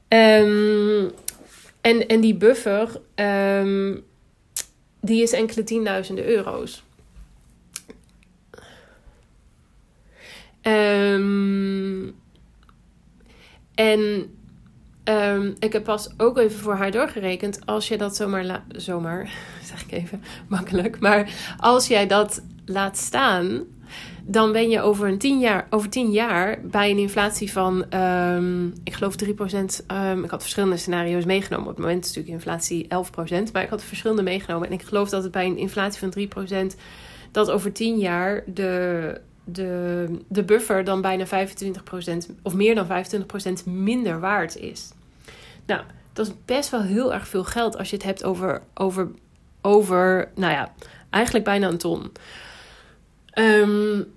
Um, 0.08 1.10
en, 1.80 2.06
en 2.06 2.20
die 2.20 2.34
buffer, 2.34 3.00
um, 3.14 4.04
die 5.00 5.22
is 5.22 5.32
enkele 5.32 5.64
tienduizenden 5.64 6.24
euro's. 6.24 6.84
En 13.74 14.36
um, 15.08 15.54
ik 15.58 15.72
heb 15.72 15.84
pas 15.84 16.08
ook 16.16 16.38
even 16.38 16.58
voor 16.58 16.74
haar 16.74 16.90
doorgerekend. 16.90 17.66
Als 17.66 17.88
je 17.88 17.98
dat 17.98 18.16
zomaar, 18.16 18.62
zomaar, 18.68 19.30
zeg 19.70 19.82
ik 19.82 19.92
even 19.92 20.22
makkelijk. 20.48 21.00
Maar 21.00 21.30
als 21.58 21.86
jij 21.86 22.06
dat 22.06 22.42
laat 22.64 22.98
staan, 22.98 23.64
dan 24.24 24.52
ben 24.52 24.70
je 24.70 24.80
over, 24.80 25.08
een 25.08 25.18
tien 25.18 25.38
jaar, 25.38 25.66
over 25.70 25.88
tien 25.88 26.10
jaar 26.10 26.60
bij 26.62 26.90
een 26.90 26.98
inflatie 26.98 27.52
van, 27.52 27.94
um, 27.94 28.72
ik 28.84 28.94
geloof 28.94 29.14
3%. 29.24 29.26
Um, 29.26 30.24
ik 30.24 30.30
had 30.30 30.42
verschillende 30.42 30.76
scenario's 30.76 31.24
meegenomen. 31.24 31.68
Op 31.68 31.76
het 31.76 31.84
moment 31.84 32.04
is 32.04 32.14
natuurlijk 32.14 32.44
inflatie 32.44 32.84
11%. 33.48 33.52
Maar 33.52 33.62
ik 33.62 33.70
had 33.70 33.82
verschillende 33.82 34.22
meegenomen. 34.22 34.68
En 34.68 34.74
ik 34.74 34.82
geloof 34.82 35.08
dat 35.08 35.22
het 35.22 35.32
bij 35.32 35.46
een 35.46 35.58
inflatie 35.58 36.28
van 36.28 36.74
3%, 36.74 36.76
dat 37.30 37.50
over 37.50 37.72
tien 37.72 37.98
jaar 37.98 38.42
de 38.46 39.20
de, 39.48 40.06
de 40.28 40.44
buffer 40.44 40.84
dan 40.84 41.00
bijna 41.00 41.26
25% 41.26 41.30
of 42.42 42.54
meer 42.54 42.74
dan 42.74 42.86
25% 43.60 43.64
minder 43.64 44.20
waard 44.20 44.56
is. 44.56 44.90
Nou, 45.66 45.82
dat 46.12 46.26
is 46.26 46.32
best 46.44 46.70
wel 46.70 46.82
heel 46.82 47.14
erg 47.14 47.28
veel 47.28 47.44
geld 47.44 47.76
als 47.78 47.90
je 47.90 47.96
het 47.96 48.04
hebt 48.04 48.24
over, 48.24 48.62
over, 48.74 49.10
over 49.60 50.30
nou 50.34 50.52
ja, 50.52 50.72
eigenlijk 51.10 51.44
bijna 51.44 51.68
een 51.68 51.78
ton. 51.78 52.12
Um, 53.38 54.14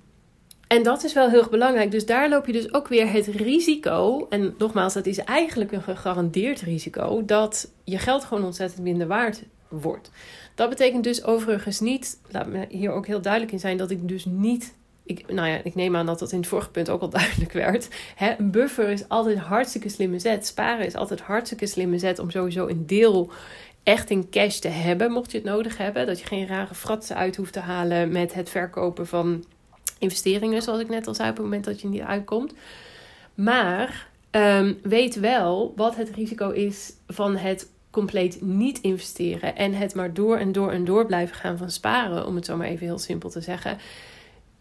en 0.70 0.84
dat 0.84 1.04
is 1.04 1.14
wel 1.14 1.30
heel 1.30 1.40
erg 1.40 1.50
belangrijk. 1.50 1.92
Dus 1.92 2.06
daar 2.06 2.30
loop 2.30 2.46
je 2.46 2.52
dus 2.52 2.74
ook 2.74 2.88
weer 2.88 3.12
het 3.12 3.28
risico. 3.28 4.28
En 4.30 4.56
nogmaals, 4.58 4.94
dat 4.94 5.06
is 5.06 5.18
eigenlijk 5.18 5.72
een 5.72 5.82
gegarandeerd 5.82 6.62
risico. 6.62 7.26
Dat 7.26 7.72
je 7.84 7.98
geld 7.98 8.24
gewoon 8.24 8.44
ontzettend 8.44 8.82
minder 8.82 9.08
waard 9.08 9.44
wordt. 9.68 10.12
Dat 10.56 10.70
betekent 10.70 11.04
dus 11.04 11.24
overigens 11.24 11.80
niet, 11.80 12.20
laat 12.32 12.48
me 12.48 12.66
hier 12.70 12.92
ook 12.92 13.08
heel 13.08 13.22
duidelijk 13.22 13.52
in 13.52 13.60
zijn, 13.60 13.78
dat 13.78 13.92
ik 13.92 14.08
dus 14.08 14.26
niet 14.26 14.76
ik, 15.10 15.32
nou 15.32 15.48
ja, 15.48 15.62
ik 15.64 15.76
neem 15.76 15.96
aan 15.96 16.06
dat 16.06 16.20
dat 16.20 16.32
in 16.32 16.40
het 16.40 16.48
vorige 16.48 16.70
punt 16.70 16.90
ook 16.90 17.02
al 17.02 17.10
duidelijk 17.20 17.52
werd. 17.52 17.88
Hè, 18.16 18.34
een 18.38 18.52
buffer 18.52 18.90
is 18.90 19.10
altijd 19.10 19.38
hartstikke 19.38 19.90
slimme 19.90 20.20
zet. 20.20 20.48
Sparen 20.48 20.86
is 20.86 20.96
altijd 20.96 21.22
hartstikke 21.22 21.68
slimme 21.68 21.98
zet 21.98 22.20
om 22.20 22.30
sowieso 22.30 22.68
een 22.68 22.86
deel 22.86 23.32
echt 23.84 24.10
in 24.10 24.30
cash 24.30 24.58
te 24.58 24.68
hebben, 24.68 25.12
mocht 25.12 25.32
je 25.32 25.38
het 25.38 25.46
nodig 25.48 25.78
hebben. 25.78 26.06
Dat 26.06 26.20
je 26.20 26.26
geen 26.26 26.48
rare 26.48 26.76
fratsen 26.76 27.16
uit 27.16 27.36
hoeft 27.36 27.54
te 27.54 27.60
halen 27.60 28.12
met 28.12 28.34
het 28.34 28.50
verkopen 28.50 29.08
van 29.08 29.44
investeringen, 30.00 30.62
zoals 30.62 30.80
ik 30.80 30.90
net 30.90 31.08
al 31.08 31.16
zei, 31.16 31.30
op 31.30 31.36
het 31.36 31.46
moment 31.46 31.66
dat 31.66 31.82
je 31.82 31.88
niet 31.88 32.02
uitkomt. 32.02 32.54
Maar 33.34 34.08
um, 34.32 34.80
weet 34.84 35.20
wel 35.20 35.74
wat 35.76 35.96
het 35.96 36.10
risico 36.10 36.50
is 36.50 36.94
van 37.08 37.36
het 37.36 37.70
compleet 37.92 38.42
niet 38.42 38.80
investeren 38.82 39.56
en 39.56 39.74
het 39.74 39.96
maar 39.96 40.14
door 40.14 40.38
en 40.38 40.52
door 40.52 40.72
en 40.72 40.86
door 40.86 41.06
blijven 41.06 41.36
gaan 41.36 41.58
van 41.58 41.72
sparen, 41.72 42.26
om 42.26 42.36
het 42.36 42.46
zo 42.46 42.58
maar 42.58 42.68
even 42.68 42.86
heel 42.86 43.00
simpel 43.00 43.30
te 43.30 43.42
zeggen 43.42 43.78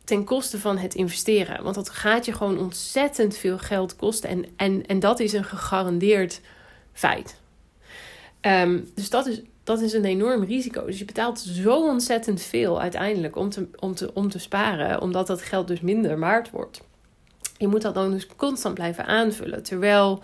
ten 0.08 0.24
koste 0.24 0.58
van 0.58 0.78
het 0.78 0.94
investeren. 0.94 1.62
Want 1.62 1.74
dat 1.74 1.90
gaat 1.90 2.24
je 2.24 2.32
gewoon 2.32 2.58
ontzettend 2.58 3.36
veel 3.36 3.58
geld 3.58 3.96
kosten. 3.96 4.30
En, 4.30 4.44
en, 4.56 4.86
en 4.86 5.00
dat 5.00 5.20
is 5.20 5.32
een 5.32 5.44
gegarandeerd 5.44 6.40
feit. 6.92 7.40
Um, 8.40 8.90
dus 8.94 9.10
dat 9.10 9.26
is, 9.26 9.42
dat 9.64 9.80
is 9.80 9.92
een 9.92 10.04
enorm 10.04 10.44
risico. 10.44 10.86
Dus 10.86 10.98
je 10.98 11.04
betaalt 11.04 11.38
zo 11.38 11.88
ontzettend 11.88 12.42
veel 12.42 12.80
uiteindelijk 12.80 13.36
om 13.36 13.50
te, 13.50 13.68
om 13.78 13.94
te, 13.94 14.10
om 14.14 14.28
te 14.28 14.38
sparen, 14.38 15.00
omdat 15.00 15.26
dat 15.26 15.42
geld 15.42 15.68
dus 15.68 15.80
minder 15.80 16.18
waard 16.18 16.50
wordt. 16.50 16.80
Je 17.56 17.68
moet 17.68 17.82
dat 17.82 17.94
dan 17.94 18.10
dus 18.10 18.26
constant 18.36 18.74
blijven 18.74 19.06
aanvullen. 19.06 19.62
Terwijl 19.62 20.22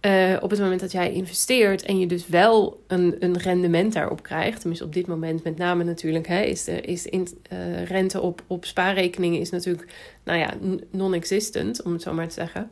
uh, 0.00 0.36
op 0.40 0.50
het 0.50 0.60
moment 0.60 0.80
dat 0.80 0.92
jij 0.92 1.12
investeert 1.12 1.82
en 1.82 1.98
je 1.98 2.06
dus 2.06 2.26
wel 2.26 2.84
een, 2.86 3.16
een 3.18 3.38
rendement 3.38 3.92
daarop 3.92 4.22
krijgt, 4.22 4.58
tenminste 4.58 4.86
op 4.86 4.92
dit 4.94 5.06
moment 5.06 5.44
met 5.44 5.56
name 5.56 5.84
natuurlijk, 5.84 6.26
hè, 6.26 6.40
is 6.40 6.68
is 6.68 7.06
in, 7.06 7.28
uh, 7.52 7.84
rente 7.84 8.20
op, 8.20 8.42
op 8.46 8.64
spaarrekeningen 8.64 9.40
is 9.40 9.50
natuurlijk, 9.50 9.92
nou 10.24 10.38
ja, 10.38 10.54
non-existent, 10.90 11.82
om 11.82 11.92
het 11.92 12.02
zo 12.02 12.12
maar 12.12 12.28
te 12.28 12.34
zeggen. 12.34 12.70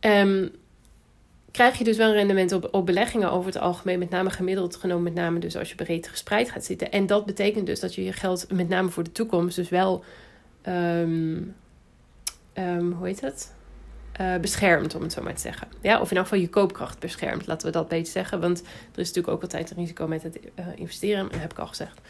Um, 0.00 0.50
krijg 1.50 1.78
je 1.78 1.84
dus 1.84 1.96
wel 1.96 2.08
een 2.08 2.14
rendement 2.14 2.52
op, 2.52 2.86
beleggingen 2.86 3.30
over 3.30 3.52
het 3.52 3.60
algemeen, 3.60 3.98
met 3.98 4.10
name 4.10 4.30
gemiddeld 4.30 4.76
genomen, 4.76 5.02
met 5.02 5.14
name 5.14 5.38
dus 5.38 5.56
als 5.56 5.68
je 5.68 5.74
breed 5.74 6.08
gespreid 6.08 6.50
gaat 6.50 6.64
zitten. 6.64 6.90
En 6.90 7.06
dat 7.06 7.26
betekent 7.26 7.66
dus 7.66 7.80
dat 7.80 7.94
je 7.94 8.04
je 8.04 8.12
geld 8.12 8.52
met 8.52 8.68
name 8.68 8.88
voor 8.88 9.04
de 9.04 9.12
toekomst 9.12 9.56
dus 9.56 9.68
wel, 9.68 10.04
um, 10.66 11.54
um, 12.54 12.92
hoe 12.92 13.06
heet 13.06 13.20
het? 13.20 13.56
Uh, 14.20 14.76
om 14.96 15.02
het 15.02 15.12
zo 15.12 15.22
maar 15.22 15.34
te 15.34 15.40
zeggen. 15.40 15.68
Ja, 15.82 16.00
of 16.00 16.10
in 16.10 16.16
elk 16.16 16.26
geval 16.26 16.40
je 16.40 16.48
koopkracht 16.48 16.98
beschermt, 16.98 17.46
laten 17.46 17.66
we 17.66 17.72
dat 17.72 17.88
beter 17.88 18.12
zeggen. 18.12 18.40
Want 18.40 18.58
er 18.60 19.00
is 19.00 19.06
natuurlijk 19.06 19.28
ook 19.28 19.42
altijd 19.42 19.70
een 19.70 19.76
risico 19.76 20.06
met 20.06 20.22
het 20.22 20.38
uh, 20.58 20.66
investeren, 20.74 21.28
dat 21.30 21.40
heb 21.40 21.52
ik 21.52 21.58
al 21.58 21.66
gezegd. 21.66 22.00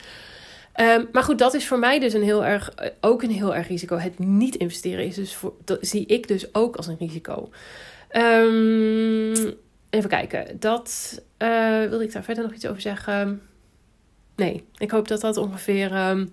Um, 0.80 1.08
maar 1.12 1.22
goed, 1.22 1.38
dat 1.38 1.54
is 1.54 1.66
voor 1.66 1.78
mij 1.78 1.98
dus 2.00 2.12
een 2.12 2.22
heel 2.22 2.44
erg, 2.44 2.72
uh, 2.80 2.88
ook 3.00 3.22
een 3.22 3.30
heel 3.30 3.54
erg 3.54 3.68
risico. 3.68 3.96
Het 3.96 4.18
niet 4.18 4.56
investeren 4.56 5.04
is 5.04 5.14
dus 5.14 5.34
voor, 5.34 5.54
dat 5.64 5.78
zie 5.80 6.06
ik 6.06 6.28
dus 6.28 6.54
ook 6.54 6.76
als 6.76 6.86
een 6.86 6.96
risico. 6.98 7.50
Um, 8.12 9.54
even 9.90 10.08
kijken, 10.08 10.60
dat 10.60 11.20
wilde 11.88 12.04
ik 12.04 12.12
daar 12.12 12.24
verder 12.24 12.44
nog 12.44 12.52
iets 12.52 12.66
over 12.66 12.80
zeggen. 12.80 13.42
Nee, 14.36 14.64
ik 14.76 14.90
hoop 14.90 15.08
dat 15.08 15.20
dat 15.20 15.36
ongeveer 15.36 16.08
um, 16.08 16.32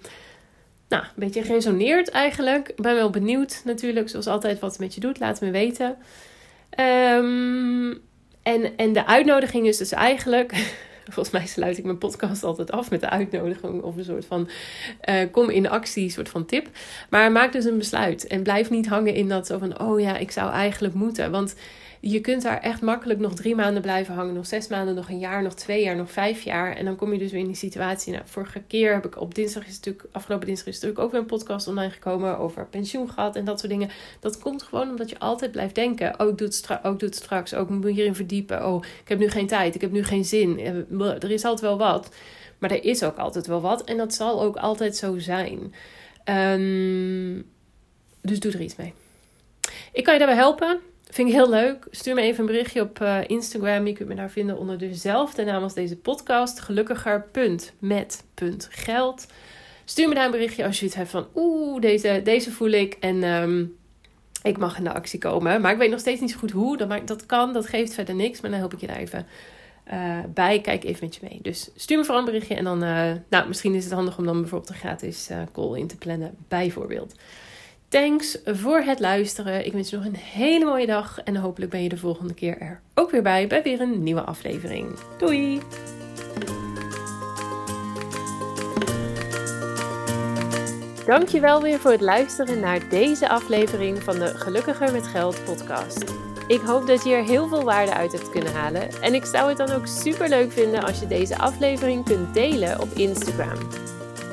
nou, 0.89 1.03
een 1.03 1.09
beetje 1.15 1.41
resoneert 1.41 2.09
eigenlijk. 2.09 2.69
Ik 2.69 2.81
ben 2.81 2.95
wel 2.95 3.09
benieuwd 3.09 3.61
natuurlijk, 3.65 4.09
zoals 4.09 4.27
altijd, 4.27 4.59
wat 4.59 4.71
het 4.71 4.79
met 4.79 4.93
je 4.93 4.99
doet. 4.99 5.19
Laat 5.19 5.41
me 5.41 5.51
weten. 5.51 5.97
Um, 6.79 8.01
en, 8.43 8.77
en 8.77 8.93
de 8.93 9.05
uitnodiging 9.05 9.67
is 9.67 9.77
dus 9.77 9.91
eigenlijk... 9.91 10.53
Volgens 11.05 11.35
mij 11.35 11.45
sluit 11.45 11.77
ik 11.77 11.83
mijn 11.83 11.97
podcast 11.97 12.43
altijd 12.43 12.71
af 12.71 12.89
met 12.89 13.01
de 13.01 13.09
uitnodiging 13.09 13.81
of 13.81 13.97
een 13.97 14.03
soort 14.03 14.25
van 14.25 14.49
uh, 15.09 15.15
kom 15.31 15.49
in 15.49 15.69
actie, 15.69 16.09
soort 16.09 16.29
van 16.29 16.45
tip. 16.45 16.69
Maar 17.09 17.31
maak 17.31 17.51
dus 17.51 17.65
een 17.65 17.77
besluit 17.77 18.27
en 18.27 18.43
blijf 18.43 18.69
niet 18.69 18.87
hangen 18.87 19.13
in 19.13 19.29
dat 19.29 19.47
zo 19.47 19.57
van, 19.57 19.79
oh 19.79 19.99
ja, 19.99 20.17
ik 20.17 20.31
zou 20.31 20.51
eigenlijk 20.51 20.93
moeten. 20.93 21.31
Want 21.31 21.55
je 22.11 22.21
kunt 22.21 22.41
daar 22.41 22.61
echt 22.61 22.81
makkelijk 22.81 23.19
nog 23.19 23.33
drie 23.33 23.55
maanden 23.55 23.81
blijven 23.81 24.13
hangen, 24.13 24.33
nog 24.33 24.45
zes 24.45 24.67
maanden, 24.67 24.95
nog 24.95 25.09
een 25.09 25.19
jaar, 25.19 25.41
nog 25.41 25.53
twee 25.53 25.83
jaar, 25.83 25.95
nog 25.95 26.11
vijf 26.11 26.41
jaar. 26.41 26.75
En 26.75 26.85
dan 26.85 26.95
kom 26.95 27.13
je 27.13 27.19
dus 27.19 27.31
weer 27.31 27.41
in 27.41 27.47
die 27.47 27.55
situatie. 27.55 28.13
Nou, 28.13 28.23
vorige 28.25 28.61
keer 28.67 28.93
heb 28.93 29.05
ik 29.05 29.21
op 29.21 29.35
dinsdag 29.35 29.67
is 29.67 29.75
natuurlijk, 29.75 30.05
afgelopen 30.11 30.47
dinsdag 30.47 30.67
is 30.67 30.73
natuurlijk 30.73 30.99
ook 31.01 31.11
weer 31.11 31.19
een 31.19 31.25
podcast 31.25 31.67
online 31.67 31.91
gekomen 31.91 32.37
over 32.37 32.65
pensioen 32.65 33.09
gehad 33.09 33.35
en 33.35 33.45
dat 33.45 33.59
soort 33.59 33.71
dingen. 33.71 33.89
Dat 34.19 34.39
komt 34.39 34.63
gewoon 34.63 34.89
omdat 34.89 35.09
je 35.09 35.19
altijd 35.19 35.51
blijft 35.51 35.75
denken: 35.75 36.19
oh, 36.19 36.29
ik 36.29 36.37
doe 36.37 36.47
het, 36.47 36.55
stra 36.55 36.79
ook 36.83 36.99
doe 36.99 37.09
het 37.09 37.17
straks, 37.17 37.53
ook 37.53 37.69
oh, 37.69 37.75
moet 37.75 37.91
hierin 37.91 38.15
verdiepen. 38.15 38.67
Oh, 38.67 38.83
ik 39.01 39.09
heb 39.09 39.19
nu 39.19 39.29
geen 39.29 39.47
tijd, 39.47 39.75
ik 39.75 39.81
heb 39.81 39.91
nu 39.91 40.03
geen 40.03 40.25
zin. 40.25 40.59
Eh, 40.59 41.23
er 41.23 41.31
is 41.31 41.43
altijd 41.43 41.61
wel 41.61 41.77
wat. 41.77 42.15
Maar 42.57 42.71
er 42.71 42.83
is 42.83 43.03
ook 43.03 43.17
altijd 43.17 43.47
wel 43.47 43.61
wat. 43.61 43.83
En 43.83 43.97
dat 43.97 44.13
zal 44.13 44.41
ook 44.41 44.55
altijd 44.55 44.95
zo 44.95 45.17
zijn. 45.17 45.73
Um, 46.29 47.45
dus 48.21 48.39
doe 48.39 48.51
er 48.51 48.61
iets 48.61 48.75
mee. 48.75 48.93
Ik 49.93 50.03
kan 50.03 50.13
je 50.13 50.19
daarbij 50.19 50.37
helpen. 50.37 50.79
Vind 51.11 51.27
ik 51.27 51.33
heel 51.33 51.49
leuk. 51.49 51.87
Stuur 51.91 52.15
me 52.15 52.21
even 52.21 52.39
een 52.39 52.45
berichtje 52.45 52.81
op 52.81 52.99
uh, 53.01 53.17
Instagram. 53.27 53.87
Je 53.87 53.93
kunt 53.93 54.09
me 54.09 54.15
daar 54.15 54.29
vinden 54.29 54.57
onder 54.57 54.77
dezelfde 54.77 55.43
naam 55.43 55.63
als 55.63 55.73
deze 55.73 55.97
podcast. 55.97 56.59
Gelukkiger.met.geld. 56.59 59.27
Stuur 59.85 60.07
me 60.07 60.15
daar 60.15 60.25
een 60.25 60.31
berichtje 60.31 60.65
als 60.65 60.79
je 60.79 60.85
het 60.85 60.95
hebt 60.95 61.09
van... 61.09 61.27
Oeh, 61.35 61.81
deze, 61.81 62.21
deze 62.23 62.51
voel 62.51 62.69
ik. 62.69 62.97
En 62.99 63.23
um, 63.23 63.75
ik 64.43 64.57
mag 64.57 64.77
in 64.77 64.83
de 64.83 64.93
actie 64.93 65.19
komen. 65.19 65.61
Maar 65.61 65.71
ik 65.71 65.77
weet 65.77 65.89
nog 65.89 65.99
steeds 65.99 66.21
niet 66.21 66.31
zo 66.31 66.37
goed 66.37 66.51
hoe. 66.51 66.77
Dat, 66.77 67.07
dat 67.07 67.25
kan, 67.25 67.53
dat 67.53 67.67
geeft 67.67 67.93
verder 67.93 68.15
niks. 68.15 68.41
Maar 68.41 68.49
dan 68.49 68.59
help 68.59 68.73
ik 68.73 68.79
je 68.79 68.87
daar 68.87 68.97
even 68.97 69.27
uh, 69.93 70.19
bij. 70.33 70.61
Kijk 70.61 70.83
even 70.83 71.05
met 71.05 71.15
je 71.15 71.27
mee. 71.29 71.39
Dus 71.41 71.69
stuur 71.75 71.97
me 71.97 72.03
vooral 72.03 72.19
een 72.19 72.31
berichtje 72.31 72.55
en 72.55 72.63
dan, 72.63 72.83
uh, 72.83 73.11
nou, 73.29 73.47
misschien 73.47 73.75
is 73.75 73.83
het 73.83 73.93
handig 73.93 74.17
om 74.17 74.25
dan 74.25 74.39
bijvoorbeeld 74.39 74.69
een 74.69 74.75
gratis 74.75 75.29
call 75.51 75.77
in 75.77 75.87
te 75.87 75.97
plannen, 75.97 76.35
bijvoorbeeld. 76.47 77.15
Thanks 77.95 78.37
voor 78.45 78.79
het 78.79 78.99
luisteren. 78.99 79.65
Ik 79.65 79.73
wens 79.73 79.89
je 79.89 79.95
nog 79.95 80.05
een 80.05 80.15
hele 80.15 80.65
mooie 80.65 80.85
dag 80.85 81.21
en 81.23 81.35
hopelijk 81.35 81.71
ben 81.71 81.83
je 81.83 81.89
de 81.89 81.97
volgende 81.97 82.33
keer 82.33 82.57
er 82.59 82.81
ook 82.93 83.11
weer 83.11 83.21
bij 83.21 83.47
bij 83.47 83.63
weer 83.63 83.81
een 83.81 84.03
nieuwe 84.03 84.21
aflevering. 84.21 84.99
Doei! 85.17 85.61
Dankjewel 91.05 91.61
weer 91.61 91.79
voor 91.79 91.91
het 91.91 92.01
luisteren 92.01 92.59
naar 92.59 92.89
deze 92.89 93.29
aflevering 93.29 94.03
van 94.03 94.19
de 94.19 94.27
Gelukkiger 94.27 94.91
met 94.91 95.07
Geld 95.07 95.43
podcast. 95.45 96.03
Ik 96.47 96.61
hoop 96.61 96.87
dat 96.87 97.03
je 97.03 97.13
er 97.13 97.23
heel 97.23 97.47
veel 97.47 97.63
waarde 97.63 97.93
uit 97.93 98.11
hebt 98.11 98.29
kunnen 98.29 98.53
halen. 98.53 99.01
En 99.01 99.13
ik 99.13 99.25
zou 99.25 99.49
het 99.49 99.57
dan 99.57 99.71
ook 99.71 99.87
super 99.87 100.29
leuk 100.29 100.51
vinden 100.51 100.83
als 100.83 100.99
je 100.99 101.07
deze 101.07 101.37
aflevering 101.37 102.05
kunt 102.05 102.33
delen 102.33 102.81
op 102.81 102.91
Instagram. 102.91 103.57